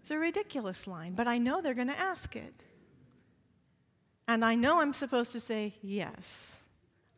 It's 0.00 0.10
a 0.10 0.16
ridiculous 0.16 0.86
line, 0.86 1.12
but 1.12 1.28
I 1.28 1.36
know 1.36 1.60
they're 1.60 1.74
going 1.74 1.88
to 1.88 2.00
ask 2.00 2.34
it. 2.34 2.64
And 4.28 4.44
I 4.44 4.54
know 4.54 4.80
I'm 4.80 4.92
supposed 4.92 5.32
to 5.32 5.40
say, 5.40 5.74
Yes, 5.82 6.60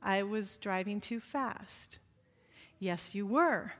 I 0.00 0.22
was 0.22 0.56
driving 0.58 1.00
too 1.00 1.18
fast. 1.18 1.98
Yes, 2.78 3.14
you 3.14 3.26
were. 3.26 3.72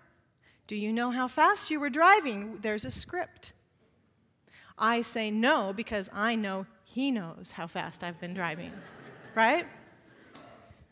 Do 0.67 0.77
you 0.77 0.93
know 0.93 1.11
how 1.11 1.29
fast 1.29 1.71
you 1.71 1.81
were 1.81 1.91
driving? 1.91 2.59
There's 2.61 2.85
a 2.85 2.91
script. 2.91 3.53
I 4.77 5.03
say 5.03 5.31
no 5.31 5.73
because 5.73 6.11
I 6.13 6.35
know 6.35 6.67
he 6.85 7.11
knows 7.11 7.53
how 7.53 7.67
fast 7.67 8.03
I've 8.03 8.21
been 8.21 8.35
driving, 8.35 8.73
right? 9.35 9.67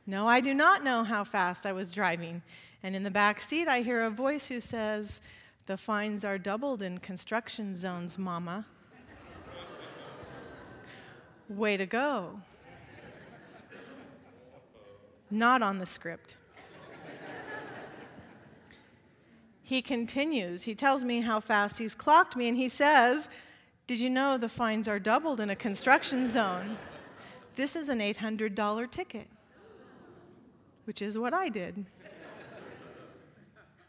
No, 0.06 0.26
I 0.26 0.40
do 0.40 0.54
not 0.54 0.84
know 0.84 1.04
how 1.04 1.24
fast 1.24 1.66
I 1.66 1.72
was 1.72 1.90
driving. 1.90 2.42
And 2.82 2.94
in 2.94 3.02
the 3.02 3.10
back 3.10 3.40
seat, 3.40 3.68
I 3.68 3.82
hear 3.82 4.02
a 4.02 4.10
voice 4.10 4.46
who 4.46 4.60
says, 4.60 5.20
The 5.66 5.76
fines 5.76 6.24
are 6.24 6.38
doubled 6.38 6.82
in 6.82 6.98
construction 6.98 7.74
zones, 7.74 8.16
Mama. 8.16 8.64
Way 11.48 11.76
to 11.76 11.86
go. 11.86 12.40
Not 15.30 15.62
on 15.62 15.78
the 15.78 15.86
script. 15.86 16.36
he 19.62 19.82
continues. 19.82 20.62
He 20.62 20.74
tells 20.74 21.04
me 21.04 21.20
how 21.20 21.40
fast 21.40 21.78
he's 21.78 21.94
clocked 21.94 22.36
me, 22.36 22.48
and 22.48 22.56
he 22.56 22.68
says, 22.68 23.28
Did 23.86 24.00
you 24.00 24.10
know 24.10 24.36
the 24.36 24.48
fines 24.48 24.88
are 24.88 24.98
doubled 24.98 25.40
in 25.40 25.50
a 25.50 25.56
construction 25.56 26.26
zone? 26.26 26.76
This 27.56 27.76
is 27.76 27.88
an 27.88 27.98
$800 27.98 28.90
ticket, 28.90 29.26
which 30.84 31.02
is 31.02 31.18
what 31.18 31.34
I 31.34 31.48
did. 31.48 31.86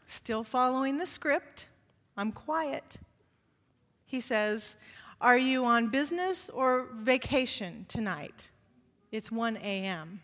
Still 0.06 0.42
following 0.42 0.98
the 0.98 1.06
script, 1.06 1.68
I'm 2.16 2.32
quiet. 2.32 2.98
He 4.06 4.20
says, 4.20 4.76
are 5.20 5.38
you 5.38 5.66
on 5.66 5.88
business 5.88 6.48
or 6.48 6.86
vacation 6.94 7.84
tonight? 7.88 8.50
It's 9.12 9.30
1 9.30 9.58
a.m. 9.58 10.20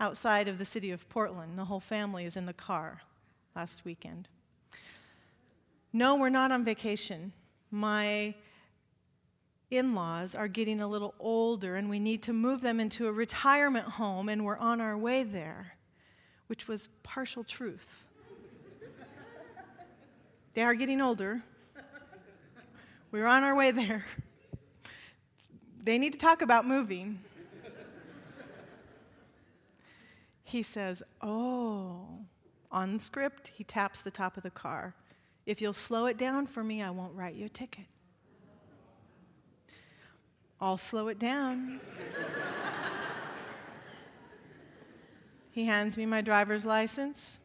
Outside 0.00 0.48
of 0.48 0.58
the 0.58 0.64
city 0.64 0.90
of 0.90 1.08
Portland, 1.08 1.58
the 1.58 1.66
whole 1.66 1.80
family 1.80 2.24
is 2.24 2.36
in 2.36 2.46
the 2.46 2.52
car 2.52 3.02
last 3.54 3.84
weekend. 3.84 4.28
No, 5.92 6.16
we're 6.16 6.28
not 6.28 6.50
on 6.50 6.64
vacation. 6.64 7.32
My 7.70 8.34
in 9.70 9.94
laws 9.94 10.34
are 10.34 10.48
getting 10.48 10.80
a 10.80 10.88
little 10.88 11.14
older, 11.20 11.76
and 11.76 11.88
we 11.88 12.00
need 12.00 12.22
to 12.22 12.32
move 12.32 12.60
them 12.60 12.80
into 12.80 13.06
a 13.06 13.12
retirement 13.12 13.86
home, 13.86 14.28
and 14.28 14.44
we're 14.44 14.58
on 14.58 14.80
our 14.80 14.98
way 14.98 15.22
there, 15.22 15.74
which 16.48 16.66
was 16.66 16.88
partial 17.02 17.44
truth. 17.44 18.04
they 20.54 20.62
are 20.62 20.74
getting 20.74 21.00
older, 21.00 21.42
we 23.16 23.22
were 23.22 23.28
on 23.28 23.44
our 23.44 23.54
way 23.54 23.70
there. 23.70 24.04
They 25.82 25.96
need 25.96 26.12
to 26.12 26.18
talk 26.18 26.42
about 26.42 26.66
moving. 26.66 27.18
He 30.44 30.62
says, 30.62 31.02
Oh, 31.22 32.26
on 32.70 33.00
script, 33.00 33.52
he 33.56 33.64
taps 33.64 34.02
the 34.02 34.10
top 34.10 34.36
of 34.36 34.42
the 34.42 34.50
car. 34.50 34.94
If 35.46 35.62
you'll 35.62 35.72
slow 35.72 36.04
it 36.04 36.18
down 36.18 36.46
for 36.46 36.62
me, 36.62 36.82
I 36.82 36.90
won't 36.90 37.14
write 37.14 37.36
you 37.36 37.46
a 37.46 37.48
ticket. 37.48 37.86
I'll 40.60 40.76
slow 40.76 41.08
it 41.08 41.18
down. 41.18 41.80
he 45.52 45.64
hands 45.64 45.96
me 45.96 46.04
my 46.04 46.20
driver's 46.20 46.66
license. 46.66 47.40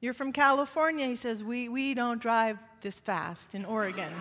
You're 0.00 0.14
from 0.14 0.32
California. 0.32 1.04
He 1.04 1.14
says, 1.14 1.44
We, 1.44 1.68
we 1.68 1.92
don't 1.92 2.22
drive 2.22 2.58
this 2.80 3.00
fast 3.00 3.54
in 3.54 3.66
Oregon. 3.66 4.14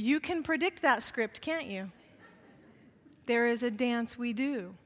You 0.00 0.20
can 0.20 0.44
predict 0.44 0.82
that 0.82 1.02
script, 1.02 1.40
can't 1.40 1.66
you? 1.66 1.90
There 3.26 3.48
is 3.48 3.64
a 3.64 3.70
dance 3.70 4.16
we 4.16 4.32
do. 4.32 4.76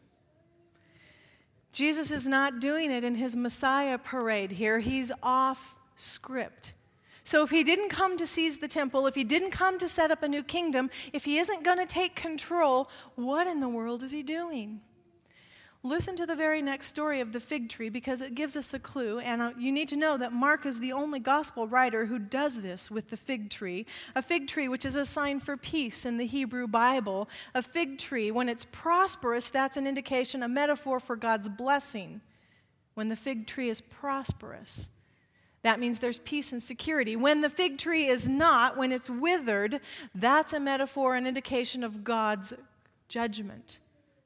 Jesus 1.71 2.11
is 2.11 2.27
not 2.27 2.61
doing 2.61 2.91
it 2.91 3.05
in 3.05 3.17
his 3.17 3.37
Messiah 3.37 3.99
parade 3.99 4.53
here. 4.53 4.79
He's 4.79 5.13
off 5.23 5.77
script. 5.97 6.73
So, 7.25 7.43
if 7.43 7.51
he 7.51 7.63
didn't 7.63 7.91
come 7.91 8.17
to 8.17 8.27
seize 8.27 8.57
the 8.57 8.69
temple, 8.69 9.07
if 9.07 9.15
he 9.15 9.23
didn't 9.23 9.51
come 9.51 9.79
to 9.81 9.89
set 9.89 10.11
up 10.11 10.23
a 10.23 10.29
new 10.29 10.43
kingdom, 10.43 10.89
if 11.13 11.27
he 11.27 11.37
isn't 11.37 11.63
going 11.63 11.79
to 11.79 11.85
take 11.85 12.17
control, 12.17 12.89
what 13.15 13.47
in 13.47 13.61
the 13.61 13.69
world 13.69 14.03
is 14.03 14.13
he 14.13 14.23
doing? 14.23 14.81
Listen 15.85 16.15
to 16.15 16.27
the 16.27 16.37
very 16.37 16.63
next 16.63 16.87
story 16.87 17.19
of 17.19 17.33
the 17.33 17.41
fig 17.41 17.69
tree 17.69 17.89
because 17.89 18.23
it 18.23 18.37
gives 18.37 18.55
us 18.55 18.73
a 18.73 18.79
clue. 18.79 19.19
And 19.19 19.43
uh, 19.43 19.51
you 19.59 19.73
need 19.73 19.89
to 19.89 19.97
know 19.97 20.17
that 20.17 20.33
Mark 20.33 20.65
is 20.65 20.79
the 20.79 20.93
only 20.93 21.19
gospel 21.19 21.67
writer 21.67 22.07
who 22.07 22.21
does 22.21 22.63
this 22.63 22.89
with 22.89 23.11
the 23.11 23.17
fig 23.17 23.51
tree. 23.51 23.87
A 24.15 24.23
fig 24.23 24.47
tree, 24.47 24.69
which 24.69 24.85
is 24.85 24.95
a 24.95 25.05
sign 25.05 25.41
for 25.41 25.57
peace 25.57 26.07
in 26.07 26.19
the 26.19 26.27
Hebrew 26.27 26.69
Bible. 26.69 27.29
A 27.57 27.63
fig 27.63 27.99
tree, 27.99 28.31
when 28.31 28.49
it's 28.49 28.65
prosperous, 28.71 29.49
that's 29.49 29.77
an 29.77 29.89
indication, 29.89 30.45
a 30.45 30.49
metaphor 30.49 31.01
for 31.01 31.17
God's 31.17 31.49
blessing. 31.49 32.21
When 32.95 33.09
the 33.09 33.17
fig 33.17 33.49
tree 33.49 33.69
is 33.69 33.81
prosperous, 33.81 34.91
that 35.63 35.81
means 35.81 35.99
there's 35.99 36.21
peace 36.21 36.53
and 36.53 36.63
security. 36.63 37.17
When 37.17 37.41
the 37.41 37.51
fig 37.51 37.79
tree 37.79 38.07
is 38.07 38.29
not, 38.29 38.77
when 38.77 38.93
it's 38.93 39.11
withered, 39.11 39.81
that's 40.15 40.53
a 40.53 40.61
metaphor, 40.61 41.17
an 41.17 41.27
indication 41.27 41.83
of 41.83 42.05
God's 42.05 42.55
judgment. 43.09 43.81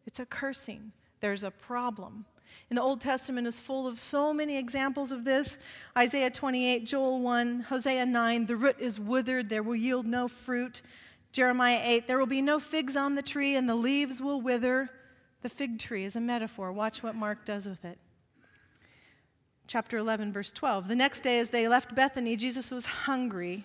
It's 0.05 0.21
a 0.21 0.27
cursing 0.27 0.93
there's 1.21 1.45
a 1.45 1.51
problem. 1.51 2.25
And 2.71 2.77
the 2.77 2.83
Old 2.83 3.01
Testament 3.01 3.47
is 3.47 3.61
full 3.61 3.87
of 3.87 3.99
so 3.99 4.33
many 4.33 4.57
examples 4.57 5.13
of 5.13 5.25
this. 5.25 5.59
Isaiah 5.97 6.31
28, 6.31 6.85
Joel 6.85 7.21
1, 7.21 7.61
Hosea 7.61 8.07
9, 8.07 8.47
the 8.47 8.57
root 8.57 8.77
is 8.79 8.99
withered, 8.99 9.49
there 9.49 9.63
will 9.63 9.77
yield 9.77 10.07
no 10.07 10.27
fruit. 10.29 10.83
Jeremiah 11.33 11.81
8, 11.83 12.07
there 12.07 12.19
will 12.19 12.27
be 12.27 12.43
no 12.43 12.59
figs 12.59 12.97
on 12.97 13.15
the 13.15 13.23
tree 13.23 13.57
and 13.57 13.69
the 13.69 13.75
leaves 13.75 14.21
will 14.21 14.41
wither. 14.41 14.91
The 15.43 15.49
fig 15.49 15.79
tree 15.79 16.05
is 16.05 16.17
a 16.17 16.21
metaphor. 16.21 16.73
Watch 16.73 17.03
what 17.03 17.15
Mark 17.15 17.45
does 17.45 17.67
with 17.67 17.85
it. 17.85 17.99
chapter 19.67 19.99
11, 19.99 20.33
verse 20.33 20.51
12. 20.51 20.89
The 20.89 20.97
next 20.97 21.21
day, 21.21 21.39
as 21.39 21.51
they 21.51 21.69
left 21.69 21.95
Bethany, 21.95 22.37
Jesus 22.37 22.71
was 22.71 22.87
hungry. 22.87 23.65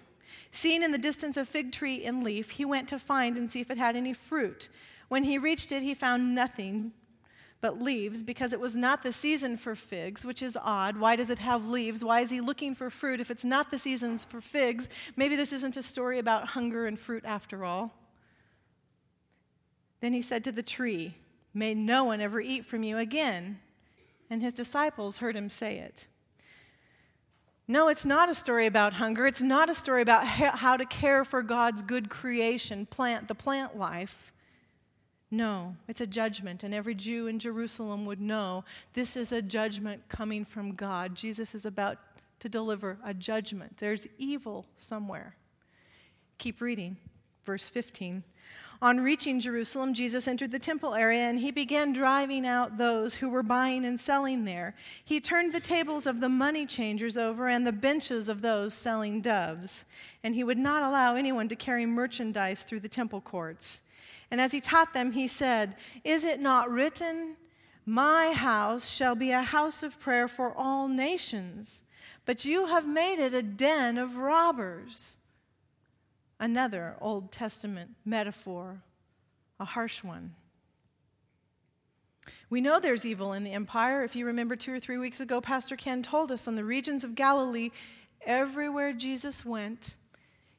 Seeing 0.51 0.83
in 0.83 0.91
the 0.91 0.97
distance 0.97 1.37
a 1.37 1.45
fig 1.45 1.71
tree 1.71 2.03
in 2.03 2.23
leaf, 2.23 2.51
he 2.51 2.65
went 2.65 2.89
to 2.89 2.99
find 2.99 3.37
and 3.37 3.49
see 3.49 3.61
if 3.61 3.71
it 3.71 3.77
had 3.77 3.95
any 3.95 4.13
fruit. 4.13 4.67
When 5.07 5.23
he 5.23 5.37
reached 5.37 5.71
it, 5.71 5.81
he 5.81 5.93
found 5.93 6.35
nothing 6.35 6.91
but 7.61 7.79
leaves, 7.79 8.23
because 8.23 8.53
it 8.53 8.59
was 8.59 8.75
not 8.75 9.03
the 9.03 9.13
season 9.13 9.55
for 9.55 9.75
figs, 9.75 10.25
which 10.25 10.41
is 10.41 10.57
odd. 10.61 10.97
Why 10.97 11.15
does 11.15 11.29
it 11.29 11.39
have 11.39 11.69
leaves? 11.69 12.03
Why 12.03 12.21
is 12.21 12.31
he 12.31 12.41
looking 12.41 12.73
for 12.73 12.89
fruit 12.89 13.21
if 13.21 13.29
it's 13.29 13.45
not 13.45 13.69
the 13.69 13.77
season 13.77 14.17
for 14.17 14.41
figs? 14.41 14.89
Maybe 15.15 15.35
this 15.35 15.53
isn't 15.53 15.77
a 15.77 15.83
story 15.83 16.17
about 16.17 16.47
hunger 16.49 16.87
and 16.87 16.97
fruit 16.97 17.23
after 17.23 17.63
all. 17.63 17.93
Then 20.01 20.13
he 20.13 20.23
said 20.23 20.43
to 20.45 20.51
the 20.51 20.63
tree, 20.63 21.15
May 21.53 21.73
no 21.75 22.03
one 22.03 22.19
ever 22.19 22.41
eat 22.41 22.65
from 22.65 22.81
you 22.81 22.97
again. 22.97 23.59
And 24.29 24.41
his 24.41 24.53
disciples 24.53 25.17
heard 25.17 25.35
him 25.35 25.49
say 25.49 25.77
it. 25.77 26.07
No, 27.67 27.89
it's 27.89 28.05
not 28.05 28.29
a 28.29 28.35
story 28.35 28.65
about 28.65 28.93
hunger. 28.93 29.27
It's 29.27 29.41
not 29.41 29.69
a 29.69 29.75
story 29.75 30.01
about 30.01 30.25
how 30.25 30.77
to 30.77 30.85
care 30.85 31.23
for 31.23 31.41
God's 31.41 31.81
good 31.81 32.09
creation, 32.09 32.85
plant, 32.85 33.27
the 33.27 33.35
plant 33.35 33.77
life. 33.77 34.33
No, 35.33 35.77
it's 35.87 36.01
a 36.01 36.07
judgment, 36.07 36.61
and 36.61 36.73
every 36.73 36.93
Jew 36.93 37.27
in 37.27 37.39
Jerusalem 37.39 38.05
would 38.05 38.19
know 38.19 38.65
this 38.93 39.15
is 39.15 39.31
a 39.31 39.41
judgment 39.41 40.09
coming 40.09 40.43
from 40.43 40.73
God. 40.73 41.15
Jesus 41.15 41.55
is 41.55 41.65
about 41.65 41.97
to 42.41 42.49
deliver 42.49 42.97
a 43.03 43.13
judgment. 43.13 43.77
There's 43.77 44.07
evil 44.17 44.65
somewhere. 44.77 45.37
Keep 46.37 46.59
reading, 46.59 46.97
verse 47.45 47.69
15. 47.69 48.23
On 48.81 48.99
reaching 48.99 49.39
Jerusalem, 49.39 49.93
Jesus 49.93 50.27
entered 50.27 50.51
the 50.51 50.57
temple 50.57 50.95
area 50.95 51.21
and 51.21 51.39
he 51.39 51.51
began 51.51 51.93
driving 51.93 52.47
out 52.47 52.79
those 52.79 53.13
who 53.13 53.29
were 53.29 53.43
buying 53.43 53.85
and 53.85 53.99
selling 53.99 54.43
there. 54.43 54.73
He 55.05 55.19
turned 55.21 55.53
the 55.53 55.59
tables 55.59 56.07
of 56.07 56.19
the 56.19 56.29
money 56.29 56.65
changers 56.65 57.15
over 57.15 57.47
and 57.47 57.65
the 57.65 57.71
benches 57.71 58.27
of 58.27 58.41
those 58.41 58.73
selling 58.73 59.21
doves, 59.21 59.85
and 60.23 60.33
he 60.33 60.43
would 60.43 60.57
not 60.57 60.81
allow 60.81 61.15
anyone 61.15 61.47
to 61.49 61.55
carry 61.55 61.85
merchandise 61.85 62.63
through 62.63 62.79
the 62.79 62.89
temple 62.89 63.21
courts. 63.21 63.81
And 64.31 64.41
as 64.41 64.53
he 64.53 64.61
taught 64.61 64.93
them, 64.93 65.11
he 65.11 65.27
said, 65.27 65.75
Is 66.03 66.23
it 66.23 66.39
not 66.39 66.71
written, 66.71 67.35
My 67.85 68.31
house 68.31 68.89
shall 68.89 69.13
be 69.13 69.31
a 69.31 69.41
house 69.41 69.83
of 69.83 69.99
prayer 69.99 70.27
for 70.27 70.53
all 70.55 70.87
nations, 70.87 71.83
but 72.25 72.45
you 72.45 72.67
have 72.67 72.87
made 72.87 73.19
it 73.19 73.33
a 73.33 73.43
den 73.43 73.97
of 73.97 74.15
robbers? 74.15 75.17
another 76.41 76.95
Old 76.99 77.31
Testament 77.31 77.91
metaphor, 78.03 78.81
a 79.59 79.65
harsh 79.65 80.03
one. 80.03 80.33
We 82.49 82.59
know 82.59 82.79
there's 82.79 83.05
evil 83.05 83.31
in 83.31 83.43
the 83.43 83.53
empire. 83.53 84.03
If 84.03 84.15
you 84.15 84.25
remember 84.25 84.55
two 84.55 84.73
or 84.73 84.79
three 84.79 84.97
weeks 84.97 85.21
ago, 85.21 85.39
Pastor 85.39 85.77
Ken 85.77 86.01
told 86.01 86.31
us 86.31 86.47
on 86.47 86.55
the 86.55 86.65
regions 86.65 87.03
of 87.03 87.15
Galilee, 87.15 87.69
everywhere 88.25 88.91
Jesus 88.91 89.45
went, 89.45 89.95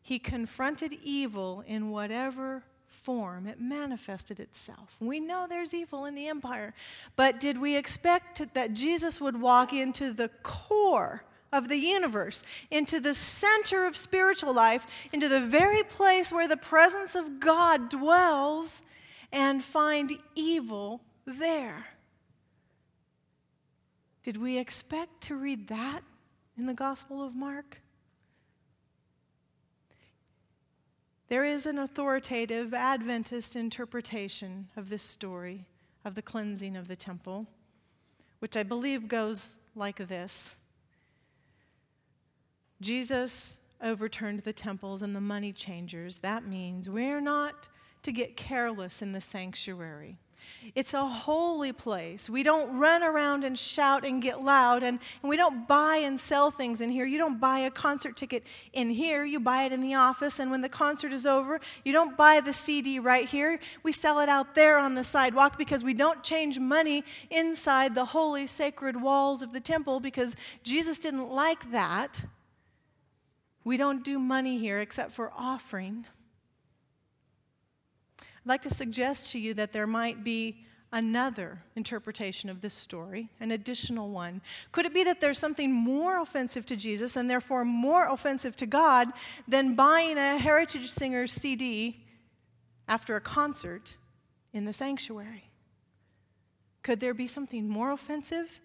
he 0.01 0.19
confronted 0.19 0.97
evil 1.03 1.63
in 1.67 1.91
whatever 1.91 2.63
form 3.03 3.47
it 3.47 3.61
manifested 3.61 4.41
itself. 4.41 4.97
We 5.01 5.21
know 5.21 5.47
there's 5.49 5.75
evil 5.75 6.05
in 6.05 6.15
the 6.15 6.29
empire, 6.29 6.75
but 7.17 7.41
did 7.41 7.59
we 7.59 7.77
expect 7.77 8.55
that 8.55 8.75
Jesus 8.75 9.21
would 9.21 9.41
walk 9.41 9.73
into 9.73 10.13
the 10.13 10.29
core 10.43 11.25
of 11.53 11.69
the 11.69 11.77
universe, 11.77 12.45
into 12.71 12.99
the 12.99 13.15
center 13.15 13.87
of 13.87 13.97
spiritual 13.97 14.55
life, 14.55 15.09
into 15.13 15.29
the 15.29 15.41
very 15.41 15.83
place 15.83 16.33
where 16.33 16.49
the 16.49 16.57
presence 16.57 17.15
of 17.15 17.41
God 17.41 17.91
dwells, 17.91 18.83
and 19.33 19.63
find 19.63 20.13
evil 20.35 21.01
there. 21.25 21.87
Did 24.23 24.37
we 24.37 24.59
expect 24.59 25.23
to 25.23 25.35
read 25.35 25.69
that 25.69 26.03
in 26.57 26.67
the 26.67 26.75
Gospel 26.75 27.23
of 27.23 27.35
Mark? 27.35 27.82
There 31.33 31.47
is 31.47 31.65
an 31.65 31.79
authoritative 31.79 32.75
Adventist 32.75 33.57
interpretation 33.57 34.69
of 34.77 34.91
this 34.91 35.03
story 35.03 35.65
of 36.05 36.15
the 36.15 36.21
cleansing 36.21 36.77
of 36.77 36.89
the 36.89 36.95
temple, 36.95 37.47
which 38.41 38.55
I 38.55 38.63
believe 38.63 39.09
goes 39.09 39.57
like 39.75 39.97
this 39.97 40.59
Jesus 42.83 43.61
overturned 43.83 44.41
the 44.41 44.53
temples 44.53 45.01
and 45.01 45.17
the 45.17 45.23
money 45.23 45.55
changers. 45.55 46.19
That 46.19 46.47
means 46.47 46.91
we're 46.91 47.23
not 47.23 47.67
to 48.03 48.13
get 48.13 48.37
careless 48.37 49.01
in 49.01 49.13
the 49.13 49.21
sanctuary. 49.23 50.19
It's 50.75 50.95
a 50.95 51.05
holy 51.05 51.73
place. 51.73 52.31
We 52.31 52.43
don't 52.43 52.79
run 52.79 53.03
around 53.03 53.45
and 53.45 53.59
shout 53.59 54.05
and 54.05 54.23
get 54.23 54.43
loud, 54.43 54.83
and, 54.83 54.99
and, 55.23 55.29
we 55.29 55.37
don't 55.37 55.67
buy 55.67 55.97
and 55.97 56.19
sell 56.19 56.51
things 56.51 56.81
in 56.81 56.91
here. 56.91 57.05
You 57.05 57.19
don't 57.19 57.41
buy 57.41 57.61
a 57.61 57.71
concert 57.71 58.17
ticket 58.17 58.45
in 58.73 58.91
here, 58.91 59.25
you 59.25 59.41
buy 59.41 59.65
it 59.65 59.73
in 59.73 59.81
the 59.81 59.95
office, 59.95 60.39
and 60.39 60.51
when 60.51 60.61
the 60.61 60.69
concert 60.69 61.13
is 61.13 61.27
over, 61.27 61.61
you 61.85 61.93
don't 61.93 62.17
buy 62.17 62.41
the 62.41 62.53
CD 62.53 62.99
right 62.99 63.29
here. 63.29 63.59
We 63.83 63.93
sell 63.93 64.21
it 64.21 64.29
out 64.29 64.55
there 64.55 64.79
on 64.79 64.95
the 64.95 65.05
sidewalk 65.05 65.59
because 65.59 65.85
we 65.85 65.95
don't 65.95 66.23
change 66.23 66.59
money 66.59 67.05
inside 67.31 67.95
the 67.95 68.07
holy, 68.07 68.47
sacred 68.47 69.01
walls 69.01 69.43
of 69.43 69.53
the 69.53 69.61
temple 69.61 70.01
because 70.01 70.37
Jesus 70.63 70.99
didn't 70.99 71.29
like 71.29 71.71
that. 71.73 72.25
We 73.65 73.77
don't 73.77 74.03
do 74.03 74.19
money 74.19 74.59
here 74.59 74.81
except 74.81 75.13
for 75.13 75.33
offering. 75.37 76.07
I'd 78.45 78.49
like 78.49 78.63
to 78.63 78.71
suggest 78.71 79.33
to 79.33 79.39
you 79.39 79.55
that 79.55 79.73
there 79.73 79.87
might 79.87 80.25
be 80.25 80.65
another 80.93 81.63
interpretation 81.75 82.51
of 82.51 82.61
this 82.61 82.75
story, 82.75 83.31
an 83.41 83.53
additional 83.53 84.11
one. 84.11 84.43
Could 84.73 84.85
it 84.85 84.93
be 84.93 85.05
that 85.05 85.21
there's 85.21 85.39
something 85.39 85.73
more 85.73 86.21
offensive 86.21 86.67
to 86.67 86.77
Jesus 86.77 87.17
and 87.17 87.31
therefore 87.31 87.65
more 87.65 88.09
offensive 88.09 88.57
to 88.57 88.67
God 88.67 89.09
than 89.49 89.75
buying 89.75 90.19
a 90.19 90.37
Heritage 90.39 90.91
Singers 90.91 91.33
CD 91.33 92.05
after 92.89 93.17
a 93.17 93.21
concert 93.21 93.97
in 94.53 94.65
the 94.65 94.73
sanctuary? 94.73 95.51
Could 96.83 97.01
there 97.01 97.15
be 97.15 97.27
something 97.27 97.69
more 97.69 97.93
offensive 97.93 98.61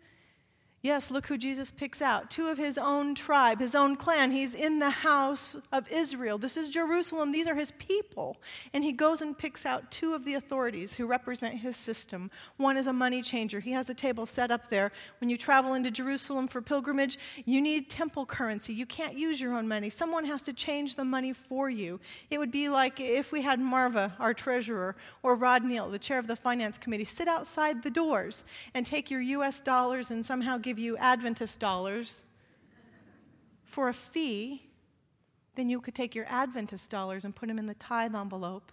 Yes, 0.87 1.11
look 1.11 1.27
who 1.27 1.37
Jesus 1.37 1.69
picks 1.69 2.01
out. 2.01 2.29
Two 2.29 2.47
of 2.47 2.57
his 2.57 2.77
own 2.77 3.13
tribe, 3.13 3.59
his 3.59 3.75
own 3.75 3.97
clan. 3.97 4.31
He's 4.31 4.55
in 4.55 4.79
the 4.79 4.89
house 4.89 5.57
of 5.73 5.85
Israel. 5.91 6.37
This 6.37 6.55
is 6.55 6.69
Jerusalem. 6.69 7.33
These 7.33 7.45
are 7.45 7.55
his 7.55 7.71
people. 7.71 8.37
And 8.73 8.85
he 8.85 8.93
goes 8.93 9.21
and 9.21 9.37
picks 9.37 9.65
out 9.65 9.91
two 9.91 10.13
of 10.13 10.23
the 10.23 10.35
authorities 10.35 10.95
who 10.95 11.05
represent 11.05 11.55
his 11.55 11.75
system. 11.75 12.31
One 12.55 12.77
is 12.77 12.87
a 12.87 12.93
money 12.93 13.21
changer. 13.21 13.59
He 13.59 13.73
has 13.73 13.89
a 13.89 13.93
table 13.93 14.25
set 14.25 14.49
up 14.49 14.69
there. 14.69 14.93
When 15.19 15.29
you 15.29 15.35
travel 15.35 15.73
into 15.73 15.91
Jerusalem 15.91 16.47
for 16.47 16.61
pilgrimage, 16.61 17.19
you 17.43 17.59
need 17.59 17.89
temple 17.89 18.25
currency. 18.25 18.73
You 18.73 18.85
can't 18.85 19.17
use 19.17 19.41
your 19.41 19.55
own 19.55 19.67
money. 19.67 19.89
Someone 19.89 20.23
has 20.23 20.41
to 20.43 20.53
change 20.53 20.95
the 20.95 21.03
money 21.03 21.33
for 21.33 21.69
you. 21.69 21.99
It 22.29 22.37
would 22.37 22.49
be 22.49 22.69
like 22.69 23.01
if 23.01 23.33
we 23.33 23.41
had 23.41 23.59
Marva, 23.59 24.15
our 24.21 24.33
treasurer, 24.33 24.95
or 25.21 25.35
Rod 25.35 25.65
Neal, 25.65 25.89
the 25.89 25.99
chair 25.99 26.17
of 26.17 26.27
the 26.27 26.37
finance 26.37 26.77
committee, 26.77 27.03
sit 27.03 27.27
outside 27.27 27.83
the 27.83 27.91
doors 27.91 28.45
and 28.73 28.85
take 28.85 29.11
your 29.11 29.19
US 29.19 29.59
dollars 29.59 30.11
and 30.11 30.25
somehow 30.25 30.57
give 30.57 30.76
you 30.77 30.97
Adventist 30.97 31.59
dollars 31.59 32.25
for 33.65 33.89
a 33.89 33.93
fee, 33.93 34.63
then 35.55 35.69
you 35.69 35.81
could 35.81 35.95
take 35.95 36.15
your 36.15 36.25
Adventist 36.29 36.89
dollars 36.89 37.25
and 37.25 37.35
put 37.35 37.47
them 37.47 37.59
in 37.59 37.65
the 37.65 37.73
tithe 37.75 38.15
envelope 38.15 38.71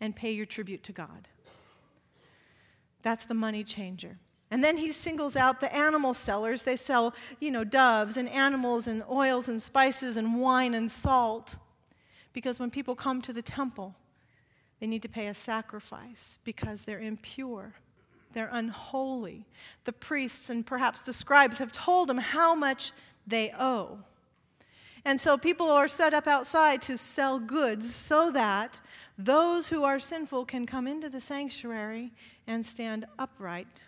and 0.00 0.14
pay 0.14 0.30
your 0.32 0.46
tribute 0.46 0.82
to 0.84 0.92
God. 0.92 1.28
That's 3.02 3.24
the 3.24 3.34
money 3.34 3.64
changer. 3.64 4.18
And 4.50 4.62
then 4.62 4.76
he 4.76 4.92
singles 4.92 5.34
out 5.34 5.60
the 5.60 5.74
animal 5.74 6.14
sellers. 6.14 6.62
They 6.62 6.76
sell, 6.76 7.14
you 7.40 7.50
know, 7.50 7.64
doves 7.64 8.16
and 8.16 8.28
animals 8.28 8.86
and 8.86 9.02
oils 9.10 9.48
and 9.48 9.60
spices 9.60 10.16
and 10.16 10.40
wine 10.40 10.74
and 10.74 10.90
salt. 10.90 11.56
Because 12.32 12.60
when 12.60 12.70
people 12.70 12.94
come 12.94 13.22
to 13.22 13.32
the 13.32 13.42
temple, 13.42 13.94
they 14.78 14.86
need 14.86 15.02
to 15.02 15.08
pay 15.08 15.26
a 15.26 15.34
sacrifice 15.34 16.38
because 16.44 16.84
they're 16.84 17.00
impure. 17.00 17.74
They're 18.36 18.50
unholy. 18.52 19.46
The 19.84 19.94
priests 19.94 20.50
and 20.50 20.66
perhaps 20.66 21.00
the 21.00 21.14
scribes 21.14 21.56
have 21.56 21.72
told 21.72 22.06
them 22.06 22.18
how 22.18 22.54
much 22.54 22.92
they 23.26 23.50
owe. 23.58 24.00
And 25.06 25.18
so 25.18 25.38
people 25.38 25.70
are 25.70 25.88
set 25.88 26.12
up 26.12 26.26
outside 26.26 26.82
to 26.82 26.98
sell 26.98 27.38
goods 27.38 27.94
so 27.94 28.30
that 28.32 28.78
those 29.16 29.68
who 29.68 29.84
are 29.84 29.98
sinful 29.98 30.44
can 30.44 30.66
come 30.66 30.86
into 30.86 31.08
the 31.08 31.18
sanctuary 31.18 32.12
and 32.46 32.66
stand 32.66 33.06
upright 33.18 33.80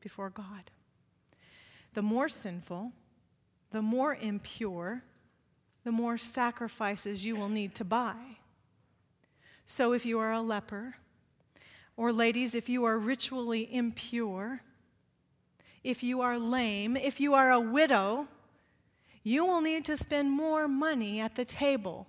before 0.00 0.30
God. 0.30 0.72
The 1.94 2.02
more 2.02 2.28
sinful, 2.28 2.90
the 3.70 3.82
more 3.82 4.16
impure, 4.16 5.04
the 5.84 5.92
more 5.92 6.18
sacrifices 6.18 7.24
you 7.24 7.36
will 7.36 7.48
need 7.48 7.76
to 7.76 7.84
buy. 7.84 8.38
So 9.64 9.92
if 9.92 10.04
you 10.04 10.18
are 10.18 10.32
a 10.32 10.40
leper, 10.40 10.96
or, 11.96 12.12
ladies, 12.12 12.54
if 12.54 12.68
you 12.68 12.84
are 12.84 12.98
ritually 12.98 13.68
impure, 13.72 14.62
if 15.82 16.02
you 16.02 16.20
are 16.20 16.38
lame, 16.38 16.96
if 16.96 17.20
you 17.20 17.34
are 17.34 17.50
a 17.50 17.60
widow, 17.60 18.28
you 19.22 19.44
will 19.44 19.60
need 19.60 19.84
to 19.84 19.96
spend 19.96 20.30
more 20.30 20.66
money 20.66 21.20
at 21.20 21.34
the 21.34 21.44
table 21.44 22.06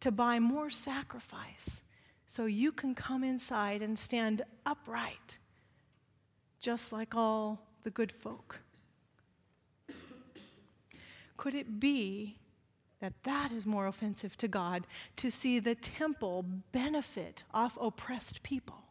to 0.00 0.10
buy 0.10 0.38
more 0.38 0.70
sacrifice 0.70 1.84
so 2.26 2.46
you 2.46 2.72
can 2.72 2.94
come 2.94 3.22
inside 3.22 3.82
and 3.82 3.98
stand 3.98 4.42
upright, 4.64 5.38
just 6.60 6.92
like 6.92 7.14
all 7.14 7.66
the 7.82 7.90
good 7.90 8.10
folk. 8.10 8.60
Could 11.36 11.54
it 11.54 11.80
be 11.80 12.36
that 13.00 13.24
that 13.24 13.50
is 13.50 13.66
more 13.66 13.88
offensive 13.88 14.36
to 14.36 14.46
God 14.46 14.86
to 15.16 15.30
see 15.30 15.58
the 15.58 15.74
temple 15.74 16.44
benefit 16.70 17.42
off 17.52 17.76
oppressed 17.80 18.42
people? 18.44 18.81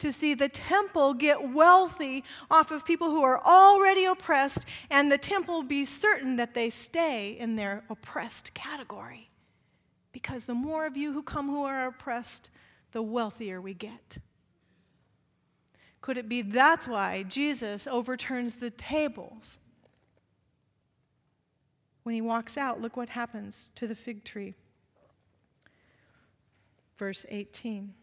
To 0.00 0.12
see 0.12 0.34
the 0.34 0.48
temple 0.48 1.14
get 1.14 1.52
wealthy 1.52 2.24
off 2.50 2.70
of 2.70 2.84
people 2.84 3.10
who 3.10 3.22
are 3.22 3.40
already 3.40 4.04
oppressed, 4.04 4.66
and 4.90 5.10
the 5.10 5.18
temple 5.18 5.62
be 5.62 5.84
certain 5.84 6.36
that 6.36 6.54
they 6.54 6.68
stay 6.70 7.30
in 7.38 7.56
their 7.56 7.84
oppressed 7.88 8.54
category. 8.54 9.30
Because 10.12 10.44
the 10.44 10.54
more 10.54 10.86
of 10.86 10.96
you 10.96 11.12
who 11.12 11.22
come 11.22 11.48
who 11.48 11.64
are 11.64 11.86
oppressed, 11.86 12.50
the 12.92 13.02
wealthier 13.02 13.60
we 13.60 13.74
get. 13.74 14.18
Could 16.00 16.18
it 16.18 16.28
be 16.28 16.42
that's 16.42 16.86
why 16.86 17.22
Jesus 17.22 17.86
overturns 17.86 18.56
the 18.56 18.70
tables? 18.70 19.58
When 22.02 22.14
he 22.14 22.20
walks 22.20 22.58
out, 22.58 22.80
look 22.80 22.96
what 22.96 23.08
happens 23.08 23.72
to 23.76 23.86
the 23.86 23.94
fig 23.94 24.22
tree. 24.24 24.54
Verse 26.98 27.24
18. 27.28 27.94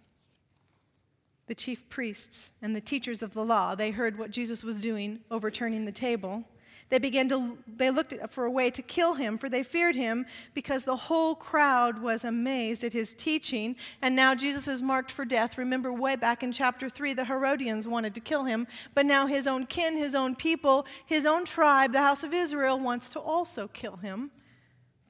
The 1.52 1.56
chief 1.56 1.90
priests 1.90 2.54
and 2.62 2.74
the 2.74 2.80
teachers 2.80 3.22
of 3.22 3.34
the 3.34 3.44
law, 3.44 3.76
they 3.76 3.92
heard 3.92 4.18
what 4.18 4.32
Jesus 4.32 4.64
was 4.64 4.80
doing, 4.80 5.20
overturning 5.30 5.84
the 5.84 5.92
table. 5.92 6.46
They 6.88 6.98
began 6.98 7.28
to, 7.28 7.58
they 7.68 7.92
looked 7.92 8.14
for 8.30 8.46
a 8.46 8.50
way 8.50 8.72
to 8.72 8.82
kill 8.82 9.16
him, 9.16 9.38
for 9.38 9.50
they 9.50 9.62
feared 9.62 9.98
him 9.98 10.26
because 10.54 10.86
the 10.86 10.96
whole 10.96 11.36
crowd 11.36 12.02
was 12.02 12.24
amazed 12.24 12.86
at 12.86 12.94
his 12.94 13.14
teaching. 13.14 13.76
And 14.02 14.16
now 14.16 14.34
Jesus 14.34 14.66
is 14.70 14.82
marked 14.82 15.12
for 15.12 15.26
death. 15.26 15.58
Remember, 15.58 15.92
way 15.92 16.16
back 16.16 16.42
in 16.42 16.54
chapter 16.54 16.88
3, 16.88 17.12
the 17.12 17.26
Herodians 17.26 17.86
wanted 17.86 18.16
to 18.16 18.22
kill 18.22 18.46
him, 18.46 18.66
but 18.96 19.06
now 19.06 19.28
his 19.28 19.46
own 19.46 19.66
kin, 19.66 19.98
his 19.98 20.16
own 20.16 20.38
people, 20.38 20.86
his 21.06 21.26
own 21.26 21.44
tribe, 21.44 21.92
the 21.92 22.00
house 22.00 22.24
of 22.24 22.34
Israel, 22.34 22.80
wants 22.80 23.10
to 23.10 23.20
also 23.20 23.68
kill 23.68 23.98
him. 23.98 24.32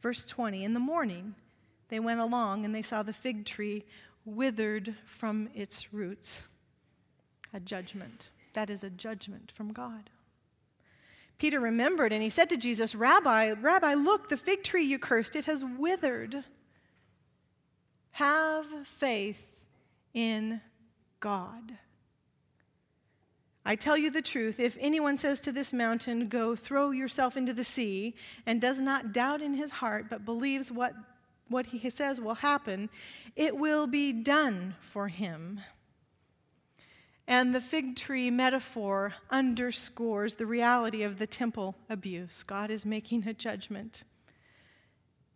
Verse 0.02 0.26
20 0.26 0.64
In 0.64 0.74
the 0.74 0.80
morning, 0.80 1.36
they 1.90 2.00
went 2.00 2.20
along 2.20 2.66
and 2.66 2.74
they 2.74 2.82
saw 2.82 3.04
the 3.04 3.14
fig 3.14 3.46
tree 3.46 3.86
withered 4.26 4.96
from 5.06 5.50
its 5.54 5.94
roots. 5.94 6.48
A 7.54 7.60
judgment. 7.60 8.32
That 8.54 8.70
is 8.70 8.84
a 8.84 8.90
judgment 8.90 9.52
from 9.56 9.74
God. 9.74 10.10
Peter 11.38 11.60
remembered 11.60 12.14
and 12.14 12.22
he 12.22 12.30
said 12.30 12.50
to 12.50 12.58
Jesus, 12.58 12.94
Rabbi, 12.94 13.54
Rabbi, 13.54 13.96
look, 13.96 14.30
the 14.30 14.38
fig 14.38 14.64
tree 14.64 14.84
you 14.84 15.00
cursed, 15.00 15.36
it 15.36 15.46
has 15.46 15.66
withered. 15.66 16.44
Have 18.12 18.68
faith 18.86 19.44
in 20.14 20.62
God. 21.20 21.78
I 23.66 23.76
tell 23.76 23.96
you 23.96 24.10
the 24.10 24.22
truth, 24.22 24.60
if 24.60 24.76
anyone 24.80 25.18
says 25.18 25.40
to 25.42 25.52
this 25.52 25.72
mountain, 25.72 26.28
Go 26.28 26.56
throw 26.56 26.92
yourself 26.92 27.38
into 27.38 27.54
the 27.54 27.64
sea, 27.64 28.16
and 28.46 28.60
does 28.60 28.80
not 28.80 29.14
doubt 29.14 29.42
in 29.42 29.54
his 29.54 29.72
heart, 29.72 30.08
but 30.10 30.26
believes 30.26 30.72
what, 30.72 30.94
what 31.52 31.68
he 31.68 31.90
says 31.90 32.20
will 32.20 32.36
happen, 32.36 32.90
it 33.36 33.56
will 33.56 33.88
be 33.88 34.12
done 34.12 34.76
for 34.82 35.08
him. 35.08 35.62
And 37.28 37.54
the 37.56 37.62
fig 37.62 37.96
tree 37.96 38.32
metaphor 38.32 39.14
underscores 39.30 40.36
the 40.36 40.46
reality 40.46 41.04
of 41.04 41.20
the 41.20 41.28
temple 41.28 41.76
abuse. 41.90 42.44
God 42.44 42.70
is 42.70 42.86
making 42.86 43.28
a 43.28 43.34
judgment. 43.34 44.04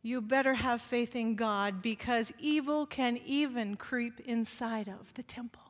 You 0.01 0.21
better 0.21 0.55
have 0.55 0.81
faith 0.81 1.15
in 1.15 1.35
God 1.35 1.81
because 1.81 2.33
evil 2.37 2.85
can 2.85 3.17
even 3.25 3.75
creep 3.75 4.19
inside 4.21 4.87
of 4.87 5.13
the 5.13 5.23
temple. 5.23 5.64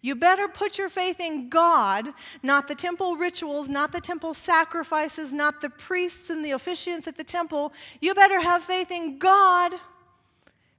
You 0.00 0.14
better 0.14 0.46
put 0.48 0.78
your 0.78 0.88
faith 0.88 1.20
in 1.20 1.48
God, 1.48 2.08
not 2.42 2.68
the 2.68 2.74
temple 2.74 3.16
rituals, 3.16 3.68
not 3.68 3.92
the 3.92 4.00
temple 4.00 4.32
sacrifices, 4.34 5.32
not 5.32 5.60
the 5.60 5.70
priests 5.70 6.30
and 6.30 6.44
the 6.44 6.50
officiants 6.50 7.06
at 7.08 7.16
the 7.16 7.24
temple. 7.24 7.72
You 8.00 8.14
better 8.14 8.40
have 8.40 8.62
faith 8.62 8.90
in 8.90 9.18
God 9.18 9.72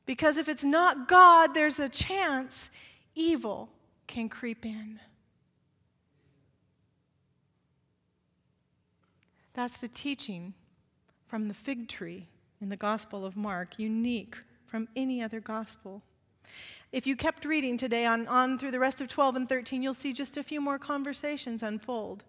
because 0.05 0.38
if 0.38 0.47
it's 0.47 0.63
not 0.63 1.08
God, 1.08 1.53
there's 1.53 1.79
a 1.79 1.89
chance 1.89 2.71
evil 3.13 3.69
can 4.08 4.29
creep 4.29 4.65
in. 4.65 4.99
That's 9.53 9.77
the 9.77 9.89
teaching 9.89 10.53
from 11.27 11.47
the 11.47 11.53
fig 11.53 11.89
tree 11.89 12.27
in 12.62 12.69
the 12.69 12.77
Gospel 12.77 13.25
of 13.25 13.36
Mark, 13.36 13.77
unique 13.77 14.38
from 14.65 14.88
any 14.95 15.21
other 15.21 15.39
gospel. 15.39 16.01
If 16.91 17.06
you 17.06 17.15
kept 17.15 17.45
reading 17.45 17.78
today 17.78 18.06
on, 18.06 18.28
on 18.28 18.58
through 18.58 18.71
the 18.71 18.80
rest 18.80 18.99
of 18.99 19.08
12 19.08 19.36
and 19.36 19.49
13, 19.49 19.84
you'll 19.84 19.93
see 19.93 20.12
just 20.12 20.38
a 20.38 20.43
few 20.43 20.60
more 20.60 20.80
conversations 20.80 21.62
unfold. 21.62 22.23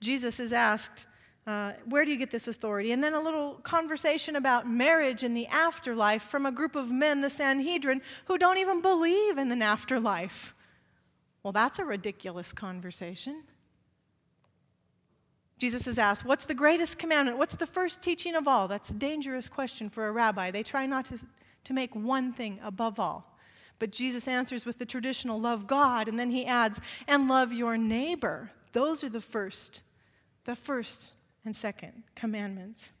Jesus 0.00 0.38
is 0.38 0.52
asked, 0.52 1.06
uh, 1.46 1.72
Where 1.86 2.04
do 2.04 2.12
you 2.12 2.16
get 2.16 2.30
this 2.30 2.46
authority? 2.46 2.92
And 2.92 3.02
then 3.02 3.14
a 3.14 3.20
little 3.20 3.54
conversation 3.54 4.36
about 4.36 4.68
marriage 4.68 5.24
and 5.24 5.36
the 5.36 5.48
afterlife 5.48 6.22
from 6.22 6.46
a 6.46 6.52
group 6.52 6.76
of 6.76 6.90
men, 6.90 7.20
the 7.20 7.30
Sanhedrin, 7.30 8.00
who 8.26 8.38
don't 8.38 8.58
even 8.58 8.80
believe 8.80 9.38
in 9.38 9.50
an 9.50 9.62
afterlife. 9.62 10.54
Well, 11.42 11.52
that's 11.52 11.78
a 11.78 11.84
ridiculous 11.84 12.52
conversation. 12.52 13.42
Jesus 15.58 15.86
is 15.86 15.98
asked, 15.98 16.24
What's 16.24 16.44
the 16.44 16.54
greatest 16.54 16.98
commandment? 16.98 17.38
What's 17.38 17.56
the 17.56 17.66
first 17.66 18.02
teaching 18.02 18.36
of 18.36 18.46
all? 18.46 18.68
That's 18.68 18.90
a 18.90 18.94
dangerous 18.94 19.48
question 19.48 19.90
for 19.90 20.06
a 20.06 20.12
rabbi. 20.12 20.52
They 20.52 20.62
try 20.62 20.86
not 20.86 21.06
to, 21.06 21.18
to 21.64 21.72
make 21.72 21.94
one 21.94 22.32
thing 22.32 22.60
above 22.62 23.00
all. 23.00 23.29
But 23.80 23.90
Jesus 23.90 24.28
answers 24.28 24.64
with 24.64 24.78
the 24.78 24.86
traditional 24.86 25.40
love 25.40 25.66
God, 25.66 26.06
and 26.06 26.20
then 26.20 26.30
he 26.30 26.46
adds, 26.46 26.80
and 27.08 27.26
love 27.28 27.52
your 27.52 27.76
neighbor. 27.76 28.52
Those 28.72 29.02
are 29.02 29.08
the 29.08 29.20
first, 29.20 29.82
the 30.44 30.54
first 30.54 31.14
and 31.44 31.56
second 31.56 32.04
commandments. 32.14 32.92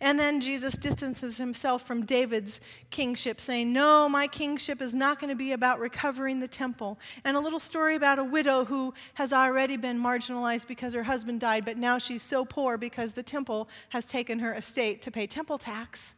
And 0.00 0.18
then 0.20 0.40
Jesus 0.40 0.76
distances 0.76 1.38
himself 1.38 1.86
from 1.86 2.04
David's 2.04 2.60
kingship, 2.90 3.40
saying, 3.40 3.72
No, 3.72 4.08
my 4.08 4.28
kingship 4.28 4.80
is 4.80 4.94
not 4.94 5.18
going 5.18 5.30
to 5.30 5.36
be 5.36 5.52
about 5.52 5.80
recovering 5.80 6.38
the 6.38 6.48
temple. 6.48 6.98
And 7.24 7.36
a 7.36 7.40
little 7.40 7.58
story 7.58 7.96
about 7.96 8.18
a 8.18 8.24
widow 8.24 8.64
who 8.64 8.94
has 9.14 9.32
already 9.32 9.76
been 9.76 9.98
marginalized 9.98 10.68
because 10.68 10.94
her 10.94 11.02
husband 11.02 11.40
died, 11.40 11.64
but 11.64 11.76
now 11.76 11.98
she's 11.98 12.22
so 12.22 12.44
poor 12.44 12.76
because 12.76 13.14
the 13.14 13.22
temple 13.22 13.68
has 13.88 14.06
taken 14.06 14.38
her 14.38 14.54
estate 14.54 15.02
to 15.02 15.10
pay 15.10 15.26
temple 15.26 15.58
tax. 15.58 16.14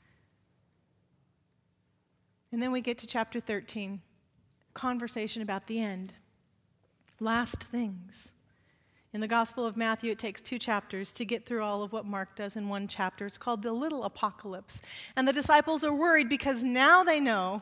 And 2.56 2.62
then 2.62 2.72
we 2.72 2.80
get 2.80 2.96
to 2.98 3.06
chapter 3.06 3.38
13 3.38 4.00
conversation 4.72 5.42
about 5.42 5.66
the 5.66 5.78
end. 5.78 6.14
Last 7.20 7.64
things. 7.64 8.32
In 9.12 9.20
the 9.20 9.28
Gospel 9.28 9.66
of 9.66 9.76
Matthew, 9.76 10.12
it 10.12 10.18
takes 10.18 10.40
two 10.40 10.58
chapters 10.58 11.12
to 11.12 11.26
get 11.26 11.44
through 11.44 11.62
all 11.62 11.82
of 11.82 11.92
what 11.92 12.06
Mark 12.06 12.34
does 12.34 12.56
in 12.56 12.70
one 12.70 12.88
chapter. 12.88 13.26
It's 13.26 13.36
called 13.36 13.62
the 13.62 13.72
Little 13.72 14.04
Apocalypse. 14.04 14.80
And 15.18 15.28
the 15.28 15.34
disciples 15.34 15.84
are 15.84 15.92
worried 15.92 16.30
because 16.30 16.64
now 16.64 17.04
they 17.04 17.20
know 17.20 17.60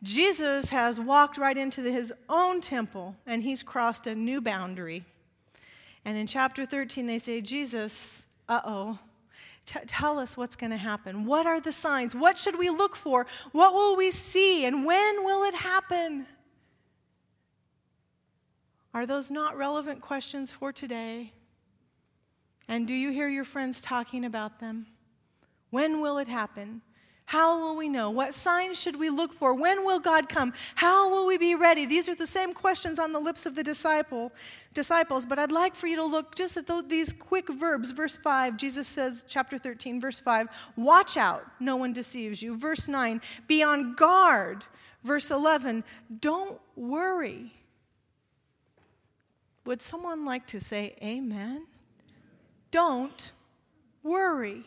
Jesus 0.00 0.70
has 0.70 1.00
walked 1.00 1.36
right 1.36 1.56
into 1.56 1.82
his 1.82 2.12
own 2.28 2.60
temple 2.60 3.16
and 3.26 3.42
he's 3.42 3.64
crossed 3.64 4.06
a 4.06 4.14
new 4.14 4.40
boundary. 4.40 5.04
And 6.04 6.16
in 6.16 6.28
chapter 6.28 6.64
13, 6.64 7.08
they 7.08 7.18
say, 7.18 7.40
Jesus, 7.40 8.28
uh 8.48 8.60
oh, 8.64 9.00
T- 9.70 9.78
tell 9.86 10.18
us 10.18 10.36
what's 10.36 10.56
going 10.56 10.70
to 10.70 10.76
happen. 10.76 11.26
What 11.26 11.46
are 11.46 11.60
the 11.60 11.70
signs? 11.70 12.12
What 12.12 12.36
should 12.36 12.58
we 12.58 12.70
look 12.70 12.96
for? 12.96 13.24
What 13.52 13.72
will 13.72 13.96
we 13.96 14.10
see? 14.10 14.64
And 14.64 14.84
when 14.84 15.24
will 15.24 15.44
it 15.44 15.54
happen? 15.54 16.26
Are 18.92 19.06
those 19.06 19.30
not 19.30 19.56
relevant 19.56 20.00
questions 20.00 20.50
for 20.50 20.72
today? 20.72 21.34
And 22.66 22.88
do 22.88 22.94
you 22.94 23.12
hear 23.12 23.28
your 23.28 23.44
friends 23.44 23.80
talking 23.80 24.24
about 24.24 24.58
them? 24.58 24.88
When 25.70 26.00
will 26.00 26.18
it 26.18 26.26
happen? 26.26 26.82
How 27.30 27.60
will 27.60 27.76
we 27.76 27.88
know? 27.88 28.10
What 28.10 28.34
signs 28.34 28.80
should 28.80 28.98
we 28.98 29.08
look 29.08 29.32
for? 29.32 29.54
When 29.54 29.84
will 29.84 30.00
God 30.00 30.28
come? 30.28 30.52
How 30.74 31.08
will 31.08 31.28
we 31.28 31.38
be 31.38 31.54
ready? 31.54 31.86
These 31.86 32.08
are 32.08 32.14
the 32.16 32.26
same 32.26 32.52
questions 32.52 32.98
on 32.98 33.12
the 33.12 33.20
lips 33.20 33.46
of 33.46 33.54
the 33.54 33.62
disciple, 33.62 34.32
disciples, 34.74 35.26
but 35.26 35.38
I'd 35.38 35.52
like 35.52 35.76
for 35.76 35.86
you 35.86 35.94
to 35.94 36.04
look 36.04 36.34
just 36.34 36.56
at 36.56 36.66
these 36.88 37.12
quick 37.12 37.48
verbs. 37.48 37.92
Verse 37.92 38.16
5, 38.16 38.56
Jesus 38.56 38.88
says, 38.88 39.24
chapter 39.28 39.58
13, 39.58 40.00
verse 40.00 40.18
5, 40.18 40.48
watch 40.74 41.16
out, 41.16 41.46
no 41.60 41.76
one 41.76 41.92
deceives 41.92 42.42
you. 42.42 42.56
Verse 42.56 42.88
9, 42.88 43.20
be 43.46 43.62
on 43.62 43.94
guard. 43.94 44.64
Verse 45.04 45.30
11, 45.30 45.84
don't 46.18 46.60
worry. 46.74 47.52
Would 49.66 49.80
someone 49.80 50.24
like 50.24 50.48
to 50.48 50.58
say 50.58 50.96
amen? 51.00 51.64
Don't 52.72 53.30
worry. 54.02 54.64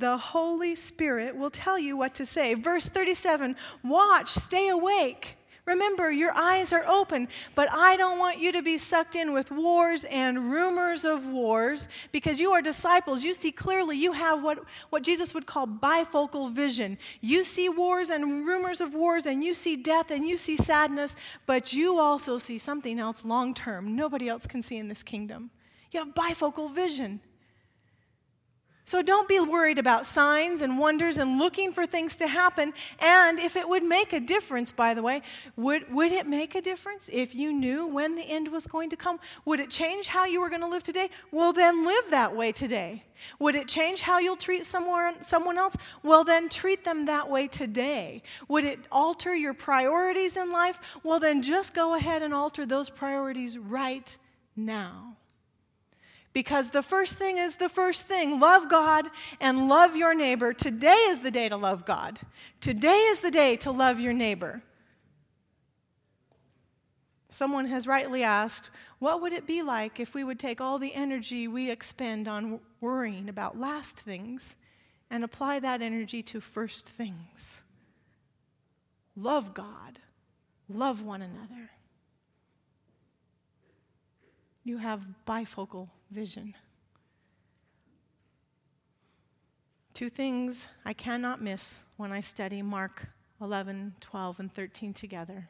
The 0.00 0.16
Holy 0.16 0.74
Spirit 0.74 1.36
will 1.36 1.50
tell 1.50 1.78
you 1.78 1.94
what 1.94 2.14
to 2.14 2.24
say. 2.24 2.54
Verse 2.54 2.88
37 2.88 3.54
Watch, 3.84 4.28
stay 4.28 4.68
awake. 4.68 5.36
Remember, 5.66 6.10
your 6.10 6.32
eyes 6.34 6.72
are 6.72 6.86
open, 6.86 7.28
but 7.54 7.68
I 7.70 7.98
don't 7.98 8.18
want 8.18 8.40
you 8.40 8.50
to 8.52 8.62
be 8.62 8.78
sucked 8.78 9.14
in 9.14 9.34
with 9.34 9.50
wars 9.50 10.04
and 10.04 10.50
rumors 10.50 11.04
of 11.04 11.26
wars 11.26 11.86
because 12.12 12.40
you 12.40 12.50
are 12.52 12.62
disciples. 12.62 13.22
You 13.22 13.34
see 13.34 13.52
clearly, 13.52 13.98
you 13.98 14.12
have 14.12 14.42
what, 14.42 14.64
what 14.88 15.02
Jesus 15.02 15.34
would 15.34 15.44
call 15.44 15.66
bifocal 15.66 16.50
vision. 16.50 16.96
You 17.20 17.44
see 17.44 17.68
wars 17.68 18.08
and 18.08 18.46
rumors 18.46 18.80
of 18.80 18.94
wars, 18.94 19.26
and 19.26 19.44
you 19.44 19.52
see 19.52 19.76
death 19.76 20.10
and 20.10 20.26
you 20.26 20.38
see 20.38 20.56
sadness, 20.56 21.14
but 21.44 21.74
you 21.74 21.98
also 21.98 22.38
see 22.38 22.56
something 22.56 22.98
else 22.98 23.22
long 23.22 23.52
term 23.52 23.94
nobody 23.94 24.30
else 24.30 24.46
can 24.46 24.62
see 24.62 24.78
in 24.78 24.88
this 24.88 25.02
kingdom. 25.02 25.50
You 25.92 26.00
have 26.00 26.14
bifocal 26.14 26.74
vision. 26.74 27.20
So 28.90 29.02
don't 29.02 29.28
be 29.28 29.38
worried 29.38 29.78
about 29.78 30.04
signs 30.04 30.62
and 30.62 30.76
wonders 30.76 31.16
and 31.16 31.38
looking 31.38 31.70
for 31.70 31.86
things 31.86 32.16
to 32.16 32.26
happen. 32.26 32.72
And 32.98 33.38
if 33.38 33.54
it 33.54 33.68
would 33.68 33.84
make 33.84 34.12
a 34.12 34.18
difference, 34.18 34.72
by 34.72 34.94
the 34.94 35.00
way, 35.00 35.22
would, 35.54 35.94
would 35.94 36.10
it 36.10 36.26
make 36.26 36.56
a 36.56 36.60
difference 36.60 37.08
if 37.12 37.32
you 37.32 37.52
knew 37.52 37.86
when 37.86 38.16
the 38.16 38.24
end 38.24 38.48
was 38.48 38.66
going 38.66 38.90
to 38.90 38.96
come? 38.96 39.20
Would 39.44 39.60
it 39.60 39.70
change 39.70 40.08
how 40.08 40.24
you 40.24 40.40
were 40.40 40.48
going 40.48 40.62
to 40.62 40.66
live 40.66 40.82
today? 40.82 41.08
Well, 41.30 41.52
then 41.52 41.86
live 41.86 42.10
that 42.10 42.34
way 42.34 42.50
today. 42.50 43.04
Would 43.38 43.54
it 43.54 43.68
change 43.68 44.00
how 44.00 44.18
you'll 44.18 44.34
treat 44.34 44.66
someone, 44.66 45.22
someone 45.22 45.56
else? 45.56 45.76
Well, 46.02 46.24
then 46.24 46.48
treat 46.48 46.82
them 46.82 47.06
that 47.06 47.30
way 47.30 47.46
today. 47.46 48.24
Would 48.48 48.64
it 48.64 48.80
alter 48.90 49.36
your 49.36 49.54
priorities 49.54 50.36
in 50.36 50.50
life? 50.50 50.80
Well, 51.04 51.20
then 51.20 51.42
just 51.42 51.74
go 51.74 51.94
ahead 51.94 52.22
and 52.22 52.34
alter 52.34 52.66
those 52.66 52.90
priorities 52.90 53.56
right 53.56 54.16
now. 54.56 55.16
Because 56.32 56.70
the 56.70 56.82
first 56.82 57.16
thing 57.16 57.38
is 57.38 57.56
the 57.56 57.68
first 57.68 58.06
thing 58.06 58.38
love 58.38 58.68
God 58.68 59.06
and 59.40 59.68
love 59.68 59.96
your 59.96 60.14
neighbor. 60.14 60.52
Today 60.52 61.06
is 61.08 61.20
the 61.20 61.30
day 61.30 61.48
to 61.48 61.56
love 61.56 61.84
God. 61.84 62.20
Today 62.60 63.06
is 63.10 63.20
the 63.20 63.32
day 63.32 63.56
to 63.56 63.72
love 63.72 63.98
your 63.98 64.12
neighbor. 64.12 64.62
Someone 67.28 67.66
has 67.66 67.86
rightly 67.86 68.22
asked, 68.22 68.70
What 69.00 69.22
would 69.22 69.32
it 69.32 69.46
be 69.46 69.62
like 69.62 69.98
if 69.98 70.14
we 70.14 70.22
would 70.22 70.38
take 70.38 70.60
all 70.60 70.78
the 70.78 70.94
energy 70.94 71.48
we 71.48 71.70
expend 71.70 72.28
on 72.28 72.60
worrying 72.80 73.28
about 73.28 73.58
last 73.58 73.98
things 73.98 74.54
and 75.10 75.24
apply 75.24 75.58
that 75.60 75.82
energy 75.82 76.22
to 76.24 76.40
first 76.40 76.88
things? 76.88 77.62
Love 79.16 79.52
God, 79.52 79.98
love 80.68 81.02
one 81.02 81.22
another. 81.22 81.70
You 84.62 84.78
have 84.78 85.06
bifocal 85.26 85.88
vision. 86.10 86.54
Two 89.94 90.08
things 90.08 90.68
I 90.84 90.92
cannot 90.92 91.42
miss 91.42 91.84
when 91.96 92.10
I 92.10 92.20
study 92.20 92.62
Mark 92.62 93.08
11, 93.40 93.94
12, 94.00 94.40
and 94.40 94.52
13 94.52 94.92
together. 94.92 95.48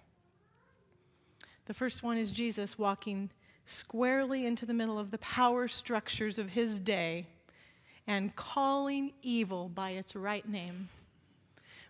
The 1.66 1.74
first 1.74 2.02
one 2.02 2.18
is 2.18 2.32
Jesus 2.32 2.78
walking 2.78 3.30
squarely 3.64 4.44
into 4.46 4.66
the 4.66 4.74
middle 4.74 4.98
of 4.98 5.10
the 5.10 5.18
power 5.18 5.68
structures 5.68 6.38
of 6.38 6.50
his 6.50 6.80
day 6.80 7.26
and 8.06 8.34
calling 8.34 9.12
evil 9.22 9.68
by 9.68 9.90
its 9.90 10.16
right 10.16 10.48
name. 10.48 10.88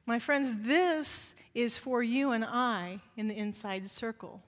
My 0.04 0.18
friends, 0.18 0.50
this 0.60 1.34
is 1.54 1.78
for 1.78 2.02
you 2.02 2.32
and 2.32 2.44
I 2.44 3.00
in 3.16 3.28
the 3.28 3.36
inside 3.36 3.86
circle. 3.88 4.42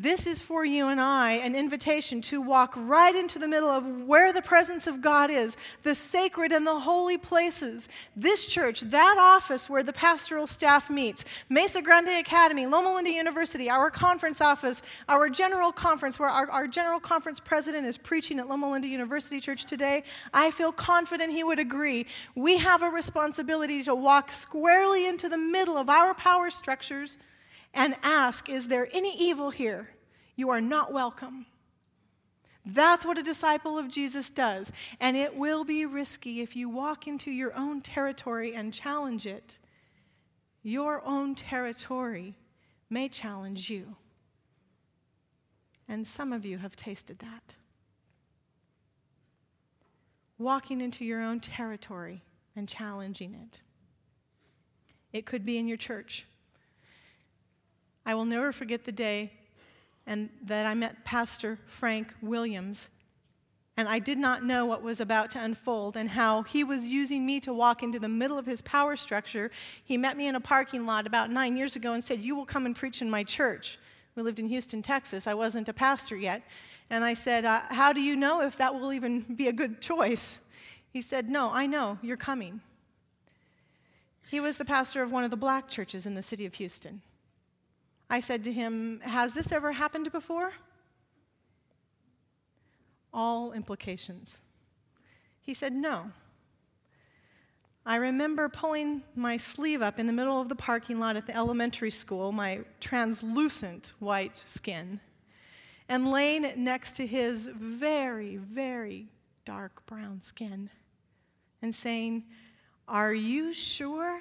This 0.00 0.26
is 0.26 0.40
for 0.40 0.64
you 0.64 0.88
and 0.88 0.98
I 0.98 1.32
an 1.32 1.54
invitation 1.54 2.22
to 2.22 2.40
walk 2.40 2.72
right 2.74 3.14
into 3.14 3.38
the 3.38 3.46
middle 3.46 3.68
of 3.68 4.04
where 4.04 4.32
the 4.32 4.40
presence 4.40 4.86
of 4.86 5.02
God 5.02 5.30
is, 5.30 5.58
the 5.82 5.94
sacred 5.94 6.52
and 6.52 6.66
the 6.66 6.80
holy 6.80 7.18
places. 7.18 7.86
This 8.16 8.46
church, 8.46 8.80
that 8.80 9.16
office 9.20 9.68
where 9.68 9.82
the 9.82 9.92
pastoral 9.92 10.46
staff 10.46 10.88
meets, 10.88 11.26
Mesa 11.50 11.82
Grande 11.82 12.18
Academy, 12.18 12.64
Loma 12.64 12.94
Linda 12.94 13.10
University, 13.10 13.68
our 13.68 13.90
conference 13.90 14.40
office, 14.40 14.80
our 15.06 15.28
general 15.28 15.70
conference, 15.70 16.18
where 16.18 16.30
our, 16.30 16.50
our 16.50 16.66
general 16.66 16.98
conference 16.98 17.38
president 17.38 17.86
is 17.86 17.98
preaching 17.98 18.38
at 18.38 18.48
Loma 18.48 18.70
Linda 18.70 18.88
University 18.88 19.38
Church 19.38 19.66
today. 19.66 20.02
I 20.32 20.50
feel 20.50 20.72
confident 20.72 21.30
he 21.30 21.44
would 21.44 21.58
agree. 21.58 22.06
We 22.34 22.56
have 22.56 22.82
a 22.82 22.88
responsibility 22.88 23.82
to 23.82 23.94
walk 23.94 24.30
squarely 24.32 25.06
into 25.06 25.28
the 25.28 25.36
middle 25.36 25.76
of 25.76 25.90
our 25.90 26.14
power 26.14 26.48
structures 26.48 27.18
and 27.74 27.94
ask, 28.02 28.48
Is 28.48 28.68
there 28.68 28.88
any 28.92 29.16
evil 29.18 29.50
here? 29.50 29.90
You 30.36 30.50
are 30.50 30.60
not 30.60 30.92
welcome. 30.92 31.46
That's 32.64 33.06
what 33.06 33.18
a 33.18 33.22
disciple 33.22 33.78
of 33.78 33.88
Jesus 33.88 34.30
does. 34.30 34.70
And 35.00 35.16
it 35.16 35.34
will 35.34 35.64
be 35.64 35.86
risky 35.86 36.40
if 36.40 36.54
you 36.54 36.68
walk 36.68 37.06
into 37.06 37.30
your 37.30 37.54
own 37.56 37.80
territory 37.80 38.54
and 38.54 38.72
challenge 38.72 39.26
it. 39.26 39.58
Your 40.62 41.02
own 41.06 41.34
territory 41.34 42.36
may 42.90 43.08
challenge 43.08 43.70
you. 43.70 43.96
And 45.88 46.06
some 46.06 46.32
of 46.32 46.44
you 46.44 46.58
have 46.58 46.76
tasted 46.76 47.18
that. 47.20 47.56
Walking 50.38 50.80
into 50.80 51.04
your 51.04 51.20
own 51.20 51.40
territory 51.40 52.22
and 52.54 52.68
challenging 52.68 53.34
it. 53.34 53.62
It 55.12 55.26
could 55.26 55.44
be 55.44 55.58
in 55.58 55.66
your 55.66 55.76
church. 55.76 56.26
I 58.04 58.14
will 58.14 58.24
never 58.24 58.52
forget 58.52 58.84
the 58.84 58.92
day 58.92 59.32
and 60.06 60.30
that 60.44 60.66
I 60.66 60.74
met 60.74 61.04
Pastor 61.04 61.58
Frank 61.66 62.14
Williams. 62.20 62.88
And 63.76 63.88
I 63.88 63.98
did 63.98 64.18
not 64.18 64.44
know 64.44 64.66
what 64.66 64.82
was 64.82 65.00
about 65.00 65.30
to 65.30 65.42
unfold 65.42 65.96
and 65.96 66.10
how 66.10 66.42
he 66.42 66.64
was 66.64 66.86
using 66.86 67.24
me 67.24 67.40
to 67.40 67.54
walk 67.54 67.82
into 67.82 67.98
the 67.98 68.08
middle 68.08 68.36
of 68.36 68.44
his 68.44 68.60
power 68.62 68.96
structure. 68.96 69.50
He 69.84 69.96
met 69.96 70.16
me 70.16 70.26
in 70.26 70.34
a 70.34 70.40
parking 70.40 70.84
lot 70.84 71.06
about 71.06 71.30
nine 71.30 71.56
years 71.56 71.76
ago 71.76 71.92
and 71.92 72.02
said, 72.02 72.20
You 72.20 72.34
will 72.34 72.44
come 72.44 72.66
and 72.66 72.76
preach 72.76 73.00
in 73.00 73.08
my 73.08 73.24
church. 73.24 73.78
We 74.16 74.22
lived 74.22 74.40
in 74.40 74.48
Houston, 74.48 74.82
Texas. 74.82 75.26
I 75.26 75.34
wasn't 75.34 75.68
a 75.68 75.72
pastor 75.72 76.16
yet. 76.16 76.42
And 76.90 77.04
I 77.04 77.14
said, 77.14 77.44
uh, 77.44 77.60
How 77.70 77.92
do 77.92 78.02
you 78.02 78.16
know 78.16 78.42
if 78.42 78.56
that 78.58 78.74
will 78.74 78.92
even 78.92 79.20
be 79.20 79.48
a 79.48 79.52
good 79.52 79.80
choice? 79.80 80.40
He 80.92 81.00
said, 81.00 81.30
No, 81.30 81.50
I 81.52 81.66
know, 81.66 81.98
you're 82.02 82.16
coming. 82.16 82.60
He 84.28 84.40
was 84.40 84.58
the 84.58 84.64
pastor 84.64 85.02
of 85.02 85.10
one 85.10 85.24
of 85.24 85.30
the 85.30 85.36
black 85.36 85.68
churches 85.68 86.04
in 86.04 86.14
the 86.14 86.22
city 86.22 86.44
of 86.44 86.54
Houston. 86.54 87.02
I 88.10 88.18
said 88.18 88.42
to 88.44 88.52
him, 88.52 89.00
Has 89.04 89.34
this 89.34 89.52
ever 89.52 89.70
happened 89.70 90.10
before? 90.10 90.52
All 93.14 93.52
implications. 93.52 94.40
He 95.40 95.54
said, 95.54 95.72
No. 95.72 96.10
I 97.86 97.96
remember 97.96 98.48
pulling 98.48 99.02
my 99.14 99.36
sleeve 99.36 99.80
up 99.80 99.98
in 99.98 100.06
the 100.06 100.12
middle 100.12 100.40
of 100.40 100.48
the 100.48 100.56
parking 100.56 100.98
lot 101.00 101.16
at 101.16 101.26
the 101.26 101.34
elementary 101.34 101.90
school, 101.90 102.30
my 102.30 102.60
translucent 102.80 103.94
white 104.00 104.36
skin, 104.36 105.00
and 105.88 106.10
laying 106.10 106.44
it 106.44 106.58
next 106.58 106.96
to 106.96 107.06
his 107.06 107.48
very, 107.54 108.36
very 108.36 109.06
dark 109.44 109.86
brown 109.86 110.20
skin, 110.20 110.68
and 111.62 111.74
saying, 111.74 112.24
Are 112.86 113.14
you 113.14 113.52
sure? 113.52 114.20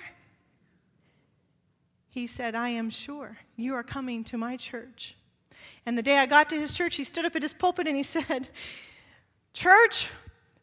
He 2.08 2.28
said, 2.28 2.56
I 2.56 2.70
am 2.70 2.90
sure 2.90 3.40
you 3.62 3.74
are 3.76 3.84
coming 3.84 4.24
to 4.26 4.38
my 4.38 4.58
church. 4.58 5.16
And 5.86 5.98
the 5.98 6.04
day 6.04 6.18
I 6.18 6.26
got 6.26 6.50
to 6.50 6.56
his 6.56 6.74
church, 6.74 6.96
he 6.96 7.04
stood 7.04 7.26
up 7.26 7.36
at 7.36 7.42
his 7.42 7.54
pulpit 7.54 7.88
and 7.88 7.96
he 7.98 8.04
said, 8.04 8.50
Church, 9.54 10.08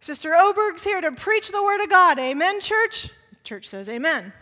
Sister 0.01 0.35
Oberg's 0.35 0.85
here 0.85 1.01
to 1.01 1.13
preach 1.13 1.51
the 1.51 1.63
word 1.63 1.83
of 1.83 1.91
God. 1.91 2.19
Amen, 2.19 2.61
church? 2.61 3.11
Church 3.45 3.67
says, 3.67 3.89
Amen. 3.89 4.33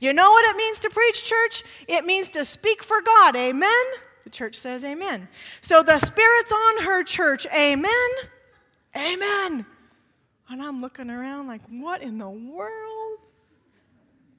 You 0.00 0.12
know 0.12 0.30
what 0.30 0.48
it 0.48 0.56
means 0.56 0.78
to 0.80 0.90
preach, 0.90 1.24
church? 1.24 1.62
It 1.88 2.04
means 2.04 2.30
to 2.30 2.44
speak 2.44 2.82
for 2.82 3.00
God. 3.00 3.36
Amen? 3.36 3.84
The 4.24 4.30
church 4.30 4.56
says, 4.56 4.84
Amen. 4.84 5.28
So 5.60 5.82
the 5.82 5.98
Spirit's 6.00 6.52
on 6.52 6.84
her, 6.84 7.04
church. 7.04 7.46
Amen? 7.54 7.90
Amen. 8.96 9.66
And 10.48 10.62
I'm 10.62 10.80
looking 10.80 11.10
around 11.10 11.46
like, 11.46 11.62
what 11.68 12.02
in 12.02 12.18
the 12.18 12.28
world? 12.28 13.03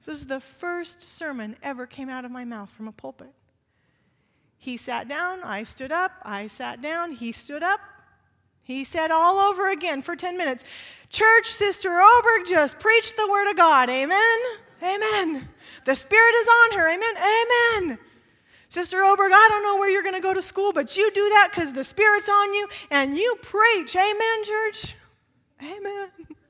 This 0.06 0.18
is 0.20 0.26
the 0.26 0.40
first 0.40 1.02
sermon 1.02 1.56
ever 1.64 1.84
came 1.84 2.08
out 2.08 2.24
of 2.24 2.30
my 2.30 2.44
mouth 2.44 2.70
from 2.70 2.86
a 2.86 2.92
pulpit. 2.92 3.32
He 4.56 4.76
sat 4.76 5.08
down, 5.08 5.42
I 5.42 5.64
stood 5.64 5.90
up, 5.90 6.12
I 6.22 6.46
sat 6.46 6.80
down, 6.80 7.10
he 7.10 7.32
stood 7.32 7.64
up. 7.64 7.80
He 8.62 8.84
said 8.84 9.10
all 9.10 9.38
over 9.38 9.70
again 9.70 10.02
for 10.02 10.14
10 10.14 10.38
minutes, 10.38 10.64
Church, 11.10 11.46
Sister 11.46 12.00
Oberg 12.00 12.46
just 12.46 12.78
preached 12.78 13.16
the 13.16 13.28
word 13.28 13.50
of 13.50 13.56
God. 13.56 13.90
Amen. 13.90 14.38
Amen. 14.82 15.48
The 15.84 15.94
Spirit 15.94 16.34
is 16.34 16.48
on 16.48 16.78
her. 16.78 16.88
Amen. 16.88 17.14
Amen. 17.16 17.98
Sister 18.68 19.04
Oberg, 19.04 19.32
I 19.32 19.48
don't 19.50 19.62
know 19.62 19.76
where 19.76 19.90
you're 19.90 20.02
going 20.02 20.14
to 20.14 20.20
go 20.20 20.34
to 20.34 20.42
school, 20.42 20.72
but 20.72 20.96
you 20.96 21.10
do 21.12 21.28
that 21.30 21.48
because 21.50 21.72
the 21.72 21.84
Spirit's 21.84 22.28
on 22.28 22.54
you 22.54 22.68
and 22.90 23.16
you 23.16 23.36
preach. 23.42 23.94
Amen, 23.96 24.44
church. 24.44 24.94
Amen. 25.62 26.10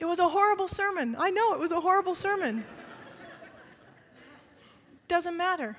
It 0.00 0.04
was 0.04 0.18
a 0.18 0.28
horrible 0.28 0.68
sermon. 0.68 1.16
I 1.18 1.30
know 1.30 1.54
it 1.54 1.58
was 1.58 1.72
a 1.72 1.80
horrible 1.80 2.14
sermon. 2.14 2.64
Doesn't 5.08 5.36
matter. 5.36 5.76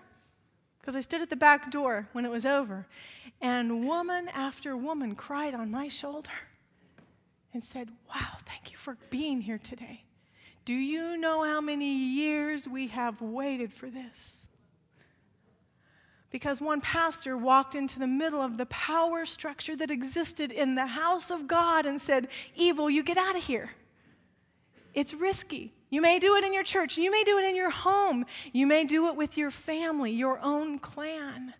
Because 0.79 0.95
I 0.95 1.01
stood 1.01 1.21
at 1.21 1.29
the 1.29 1.35
back 1.35 1.71
door 1.71 2.07
when 2.13 2.25
it 2.25 2.31
was 2.31 2.45
over, 2.45 2.87
and 3.41 3.85
woman 3.85 4.27
after 4.29 4.75
woman 4.75 5.15
cried 5.15 5.53
on 5.53 5.69
my 5.69 5.87
shoulder 5.87 6.29
and 7.53 7.63
said, 7.63 7.89
Wow, 8.09 8.37
thank 8.45 8.71
you 8.71 8.77
for 8.77 8.97
being 9.09 9.41
here 9.41 9.57
today. 9.57 10.03
Do 10.65 10.73
you 10.73 11.17
know 11.17 11.43
how 11.43 11.61
many 11.61 11.93
years 11.93 12.67
we 12.67 12.87
have 12.87 13.21
waited 13.21 13.73
for 13.73 13.89
this? 13.89 14.47
Because 16.31 16.61
one 16.61 16.79
pastor 16.79 17.35
walked 17.35 17.73
into 17.73 17.97
the 17.97 18.07
middle 18.07 18.41
of 18.41 18.57
the 18.57 18.67
power 18.67 19.25
structure 19.25 19.75
that 19.75 19.89
existed 19.89 20.51
in 20.51 20.75
the 20.75 20.85
house 20.85 21.31
of 21.31 21.47
God 21.47 21.85
and 21.85 21.99
said, 21.99 22.27
Evil, 22.55 22.89
you 22.89 23.01
get 23.03 23.17
out 23.17 23.35
of 23.35 23.43
here. 23.43 23.71
It's 24.99 25.13
risky. 25.13 25.71
You 25.89 26.01
may 26.01 26.19
do 26.19 26.35
it 26.35 26.43
in 26.43 26.53
your 26.53 26.63
church. 26.63 26.97
You 26.97 27.09
may 27.09 27.23
do 27.23 27.37
it 27.37 27.45
in 27.45 27.55
your 27.55 27.69
home. 27.69 28.25
You 28.51 28.67
may 28.67 28.83
do 28.83 29.07
it 29.07 29.15
with 29.15 29.37
your 29.37 29.49
family, 29.49 30.11
your 30.11 30.41
own 30.43 30.77
clan. 30.77 31.53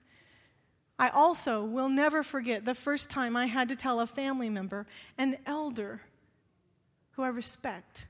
I 1.00 1.08
also 1.08 1.64
will 1.64 1.88
never 1.88 2.22
forget 2.22 2.66
the 2.66 2.76
first 2.76 3.10
time 3.10 3.38
I 3.38 3.46
had 3.46 3.70
to 3.70 3.78
tell 3.78 4.02
a 4.02 4.08
family 4.08 4.50
member, 4.50 4.88
an 5.18 5.38
elder 5.46 6.02
who 7.12 7.24
I 7.24 7.30
respect, 7.30 8.08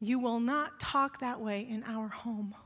you 0.00 0.18
will 0.18 0.40
not 0.40 0.80
talk 0.80 1.20
that 1.20 1.40
way 1.40 1.60
in 1.60 1.84
our 1.84 2.08
home. 2.08 2.56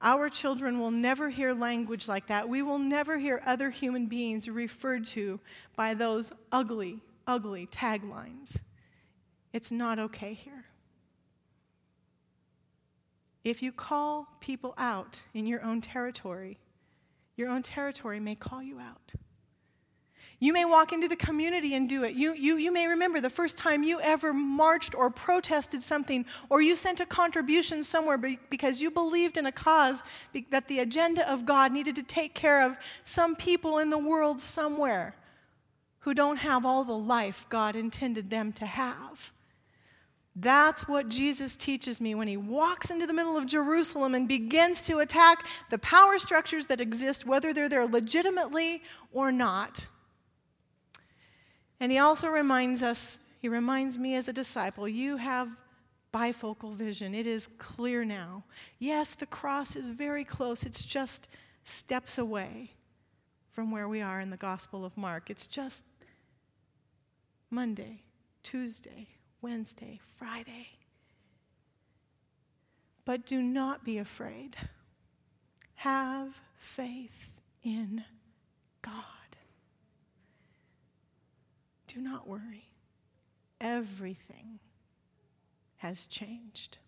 Our 0.00 0.28
children 0.28 0.78
will 0.78 0.92
never 0.92 1.30
hear 1.30 1.52
language 1.52 2.06
like 2.06 2.28
that. 2.28 2.48
We 2.48 2.62
will 2.62 2.78
never 2.78 3.18
hear 3.18 3.42
other 3.44 3.70
human 3.70 4.06
beings 4.06 4.48
referred 4.48 5.04
to 5.06 5.40
by 5.74 5.94
those 5.94 6.30
ugly, 6.52 7.00
ugly 7.26 7.66
taglines. 7.66 8.56
It's 9.54 9.70
not 9.70 10.00
okay 10.00 10.34
here. 10.34 10.64
If 13.44 13.62
you 13.62 13.70
call 13.70 14.26
people 14.40 14.74
out 14.76 15.22
in 15.32 15.46
your 15.46 15.62
own 15.62 15.80
territory, 15.80 16.58
your 17.36 17.48
own 17.48 17.62
territory 17.62 18.18
may 18.18 18.34
call 18.34 18.64
you 18.64 18.80
out. 18.80 19.12
You 20.40 20.52
may 20.52 20.64
walk 20.64 20.92
into 20.92 21.06
the 21.06 21.14
community 21.14 21.74
and 21.74 21.88
do 21.88 22.02
it. 22.02 22.16
You, 22.16 22.34
you, 22.34 22.56
you 22.56 22.72
may 22.72 22.88
remember 22.88 23.20
the 23.20 23.30
first 23.30 23.56
time 23.56 23.84
you 23.84 24.00
ever 24.00 24.32
marched 24.32 24.96
or 24.96 25.08
protested 25.08 25.82
something, 25.82 26.26
or 26.50 26.60
you 26.60 26.74
sent 26.74 26.98
a 26.98 27.06
contribution 27.06 27.84
somewhere 27.84 28.18
because 28.18 28.82
you 28.82 28.90
believed 28.90 29.36
in 29.36 29.46
a 29.46 29.52
cause 29.52 30.02
that 30.50 30.66
the 30.66 30.80
agenda 30.80 31.30
of 31.30 31.46
God 31.46 31.70
needed 31.70 31.94
to 31.94 32.02
take 32.02 32.34
care 32.34 32.66
of 32.66 32.76
some 33.04 33.36
people 33.36 33.78
in 33.78 33.90
the 33.90 33.98
world 33.98 34.40
somewhere 34.40 35.14
who 36.00 36.12
don't 36.12 36.38
have 36.38 36.66
all 36.66 36.82
the 36.82 36.98
life 36.98 37.46
God 37.48 37.76
intended 37.76 38.30
them 38.30 38.52
to 38.54 38.66
have. 38.66 39.32
That's 40.36 40.88
what 40.88 41.08
Jesus 41.08 41.56
teaches 41.56 42.00
me 42.00 42.14
when 42.14 42.26
he 42.26 42.36
walks 42.36 42.90
into 42.90 43.06
the 43.06 43.12
middle 43.12 43.36
of 43.36 43.46
Jerusalem 43.46 44.14
and 44.14 44.26
begins 44.26 44.80
to 44.82 44.98
attack 44.98 45.46
the 45.70 45.78
power 45.78 46.18
structures 46.18 46.66
that 46.66 46.80
exist, 46.80 47.24
whether 47.24 47.52
they're 47.52 47.68
there 47.68 47.86
legitimately 47.86 48.82
or 49.12 49.30
not. 49.30 49.86
And 51.78 51.92
he 51.92 51.98
also 51.98 52.28
reminds 52.28 52.82
us, 52.82 53.20
he 53.40 53.48
reminds 53.48 53.96
me 53.96 54.16
as 54.16 54.26
a 54.26 54.32
disciple, 54.32 54.88
you 54.88 55.18
have 55.18 55.48
bifocal 56.12 56.74
vision. 56.74 57.14
It 57.14 57.26
is 57.26 57.46
clear 57.58 58.04
now. 58.04 58.44
Yes, 58.78 59.14
the 59.14 59.26
cross 59.26 59.76
is 59.76 59.90
very 59.90 60.24
close, 60.24 60.64
it's 60.64 60.82
just 60.82 61.28
steps 61.64 62.18
away 62.18 62.70
from 63.52 63.70
where 63.70 63.88
we 63.88 64.00
are 64.00 64.20
in 64.20 64.30
the 64.30 64.36
Gospel 64.36 64.84
of 64.84 64.96
Mark. 64.96 65.30
It's 65.30 65.46
just 65.46 65.84
Monday, 67.50 68.02
Tuesday, 68.42 69.06
Wednesday, 69.44 70.00
Friday. 70.06 70.68
But 73.04 73.26
do 73.26 73.42
not 73.42 73.84
be 73.84 73.98
afraid. 73.98 74.56
Have 75.74 76.40
faith 76.56 77.30
in 77.62 78.02
God. 78.80 78.94
Do 81.86 82.00
not 82.00 82.26
worry. 82.26 82.70
Everything 83.60 84.60
has 85.76 86.06
changed. 86.06 86.78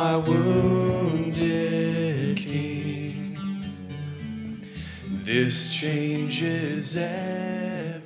My 0.00 0.14
wounded 0.16 1.34
king. 2.36 3.36
This 5.24 5.74
changes 5.74 6.96
everything. 6.96 8.04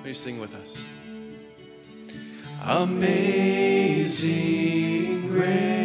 Will 0.00 0.08
you 0.08 0.14
sing 0.14 0.38
with 0.38 0.54
us? 0.54 0.86
Amazing 2.64 4.12
grace, 5.26 5.75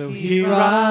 So 0.00 0.08
here 0.08 0.54
I 0.54 0.89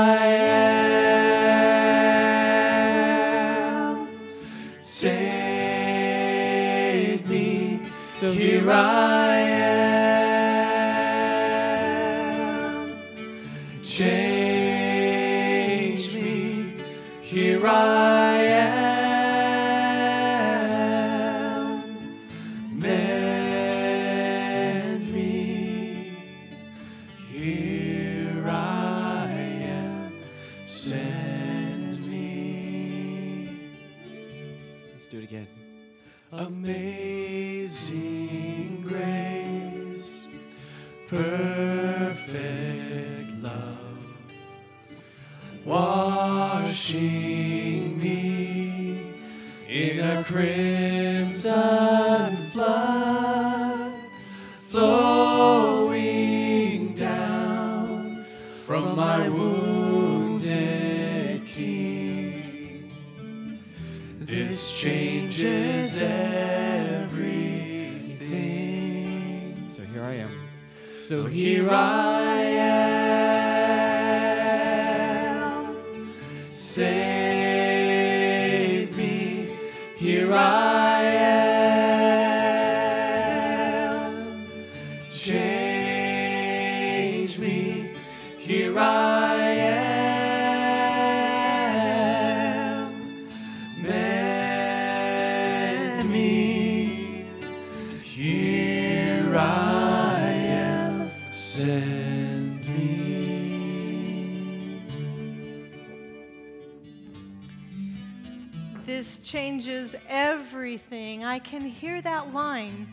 changes 109.30 109.96
everything. 110.08 111.24
I 111.24 111.38
can 111.38 111.62
hear 111.62 112.02
that 112.02 112.34
line 112.34 112.88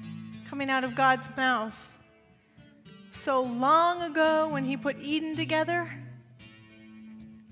coming 0.50 0.68
out 0.68 0.84
of 0.84 0.94
God's 0.94 1.34
mouth. 1.34 1.96
So 3.10 3.40
long 3.40 4.02
ago, 4.02 4.48
when 4.48 4.64
He 4.64 4.76
put 4.76 4.96
Eden 5.00 5.34
together, 5.34 5.90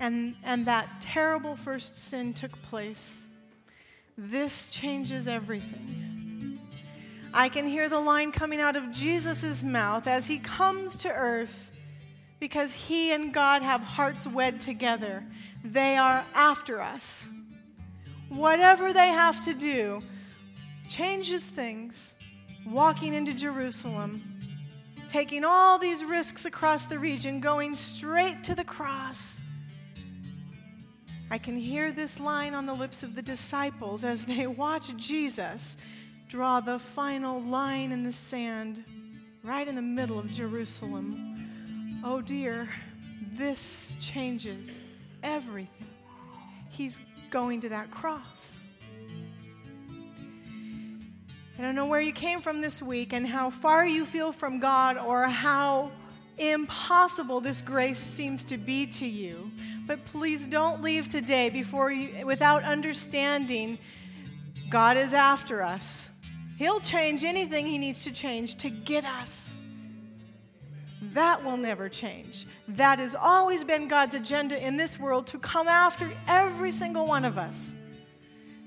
and, 0.00 0.34
and 0.44 0.66
that 0.66 0.86
terrible 1.00 1.56
first 1.56 1.96
sin 1.96 2.34
took 2.34 2.52
place, 2.64 3.22
this 4.18 4.68
changes 4.68 5.26
everything. 5.26 6.58
I 7.32 7.48
can 7.48 7.66
hear 7.66 7.88
the 7.88 8.00
line 8.00 8.32
coming 8.32 8.60
out 8.60 8.76
of 8.76 8.92
Jesus' 8.92 9.62
mouth 9.62 10.06
as 10.06 10.26
He 10.26 10.38
comes 10.40 10.98
to 10.98 11.08
earth 11.08 11.80
because 12.38 12.74
He 12.74 13.12
and 13.12 13.32
God 13.32 13.62
have 13.62 13.80
hearts 13.80 14.26
wed 14.26 14.60
together. 14.60 15.24
They 15.64 15.96
are 15.96 16.22
after 16.34 16.82
us. 16.82 17.28
Whatever 18.28 18.92
they 18.92 19.08
have 19.08 19.40
to 19.42 19.54
do 19.54 20.00
changes 20.88 21.46
things. 21.46 22.16
Walking 22.66 23.12
into 23.12 23.34
Jerusalem, 23.34 24.22
taking 25.10 25.44
all 25.44 25.78
these 25.78 26.02
risks 26.02 26.46
across 26.46 26.86
the 26.86 26.98
region, 26.98 27.38
going 27.38 27.74
straight 27.74 28.42
to 28.44 28.54
the 28.54 28.64
cross. 28.64 29.42
I 31.30 31.38
can 31.38 31.56
hear 31.56 31.92
this 31.92 32.18
line 32.20 32.54
on 32.54 32.64
the 32.64 32.74
lips 32.74 33.02
of 33.02 33.14
the 33.14 33.22
disciples 33.22 34.02
as 34.02 34.24
they 34.24 34.46
watch 34.46 34.96
Jesus 34.96 35.76
draw 36.28 36.60
the 36.60 36.78
final 36.78 37.40
line 37.42 37.92
in 37.92 38.02
the 38.02 38.12
sand 38.12 38.82
right 39.42 39.68
in 39.68 39.74
the 39.74 39.82
middle 39.82 40.18
of 40.18 40.32
Jerusalem. 40.32 42.00
Oh 42.02 42.20
dear, 42.20 42.68
this 43.34 43.96
changes 44.00 44.80
everything. 45.22 45.68
He's 46.70 47.00
going 47.34 47.60
to 47.60 47.68
that 47.68 47.90
cross. 47.90 48.62
I 51.58 51.62
don't 51.62 51.74
know 51.74 51.86
where 51.86 52.00
you 52.00 52.12
came 52.12 52.40
from 52.40 52.60
this 52.60 52.80
week 52.80 53.12
and 53.12 53.26
how 53.26 53.50
far 53.50 53.84
you 53.84 54.04
feel 54.04 54.30
from 54.30 54.60
God 54.60 54.96
or 54.96 55.24
how 55.24 55.90
impossible 56.38 57.40
this 57.40 57.60
grace 57.60 57.98
seems 57.98 58.44
to 58.44 58.56
be 58.56 58.86
to 58.86 59.04
you. 59.04 59.50
But 59.84 60.04
please 60.04 60.46
don't 60.46 60.80
leave 60.80 61.08
today 61.08 61.50
before 61.50 61.90
you 61.90 62.24
without 62.24 62.62
understanding 62.62 63.78
God 64.70 64.96
is 64.96 65.12
after 65.12 65.60
us. 65.60 66.10
He'll 66.56 66.78
change 66.78 67.24
anything 67.24 67.66
he 67.66 67.78
needs 67.78 68.04
to 68.04 68.12
change 68.12 68.54
to 68.58 68.70
get 68.70 69.04
us. 69.04 69.56
That 71.14 71.44
will 71.44 71.56
never 71.56 71.88
change. 71.88 72.46
That 72.68 72.98
has 72.98 73.14
always 73.14 73.62
been 73.62 73.86
God's 73.86 74.14
agenda 74.14 74.64
in 74.64 74.76
this 74.76 74.98
world 74.98 75.26
to 75.28 75.38
come 75.38 75.68
after 75.68 76.08
every 76.26 76.72
single 76.72 77.06
one 77.06 77.24
of 77.24 77.38
us. 77.38 77.76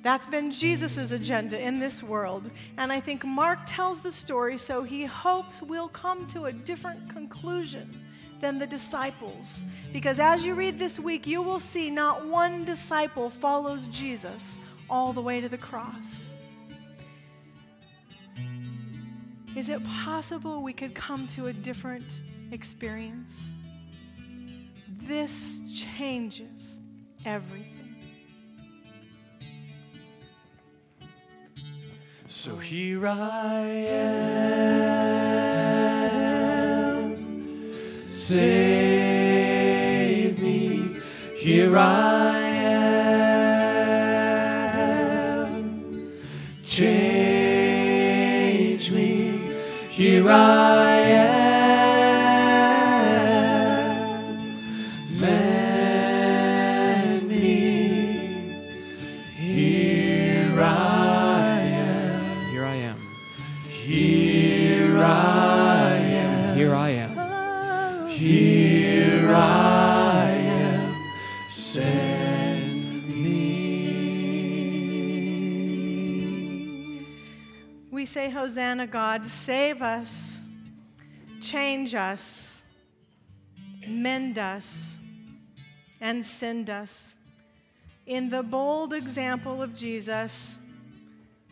That's 0.02 0.26
been 0.26 0.52
Jesus' 0.52 1.12
agenda 1.12 1.60
in 1.60 1.80
this 1.80 2.02
world. 2.02 2.50
And 2.78 2.92
I 2.92 3.02
think 3.02 3.26
Mark 3.26 3.60
tells 3.66 4.00
the 4.00 4.12
story 4.12 4.58
so 4.58 4.84
he 4.84 5.04
hopes 5.04 5.62
we'll 5.62 5.90
come 5.90 6.26
to 6.28 6.46
a 6.46 6.52
different 6.54 7.10
conclusion 7.10 7.90
than 8.40 8.60
the 8.60 8.68
disciples. 8.68 9.66
Because 9.92 10.18
as 10.18 10.46
you 10.46 10.56
read 10.56 10.80
this 10.80 11.02
week, 11.02 11.28
you 11.28 11.42
will 11.42 11.60
see 11.60 11.90
not 11.90 12.26
one 12.26 12.64
disciple 12.64 13.30
follows 13.30 13.88
Jesus 13.88 14.58
all 14.90 15.12
the 15.12 15.22
way 15.22 15.42
to 15.42 15.50
the 15.50 15.58
cross. 15.58 16.38
Is 19.58 19.70
it 19.70 19.84
possible 19.86 20.62
we 20.62 20.72
could 20.72 20.94
come 20.94 21.26
to 21.30 21.48
a 21.48 21.54
different 21.54 22.22
experience? 22.52 23.52
This 25.00 25.62
changes 25.74 26.82
everything. 27.26 27.74
So 32.26 32.56
here 32.58 33.08
I 33.08 33.62
am. 33.88 34.48
Save 38.08 38.84
me. 40.44 40.98
Here 41.38 41.78
I 41.78 42.38
am. 45.46 46.02
Change 46.66 46.92
me. 48.92 49.42
Here 49.90 50.30
I 50.30 50.67
Hosanna, 78.48 78.88
God, 78.88 79.26
save 79.26 79.82
us, 79.82 80.40
change 81.42 81.94
us, 81.94 82.66
mend 83.86 84.40
us, 84.40 84.98
and 86.00 86.26
send 86.26 86.70
us. 86.70 87.18
In 88.06 88.30
the 88.30 88.44
bold 88.44 88.94
example 88.94 89.62
of 89.62 89.76
Jesus, 89.76 90.60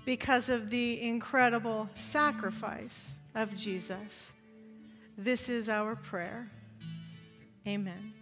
because 0.05 0.47
of 0.47 0.69
the 0.69 1.01
incredible 1.01 1.89
sacrifice 1.95 3.19
of 3.35 3.53
Jesus. 3.57 4.31
This 5.17 5.49
is 5.49 5.67
our 5.67 5.97
prayer. 5.97 6.49
Amen. 7.67 8.14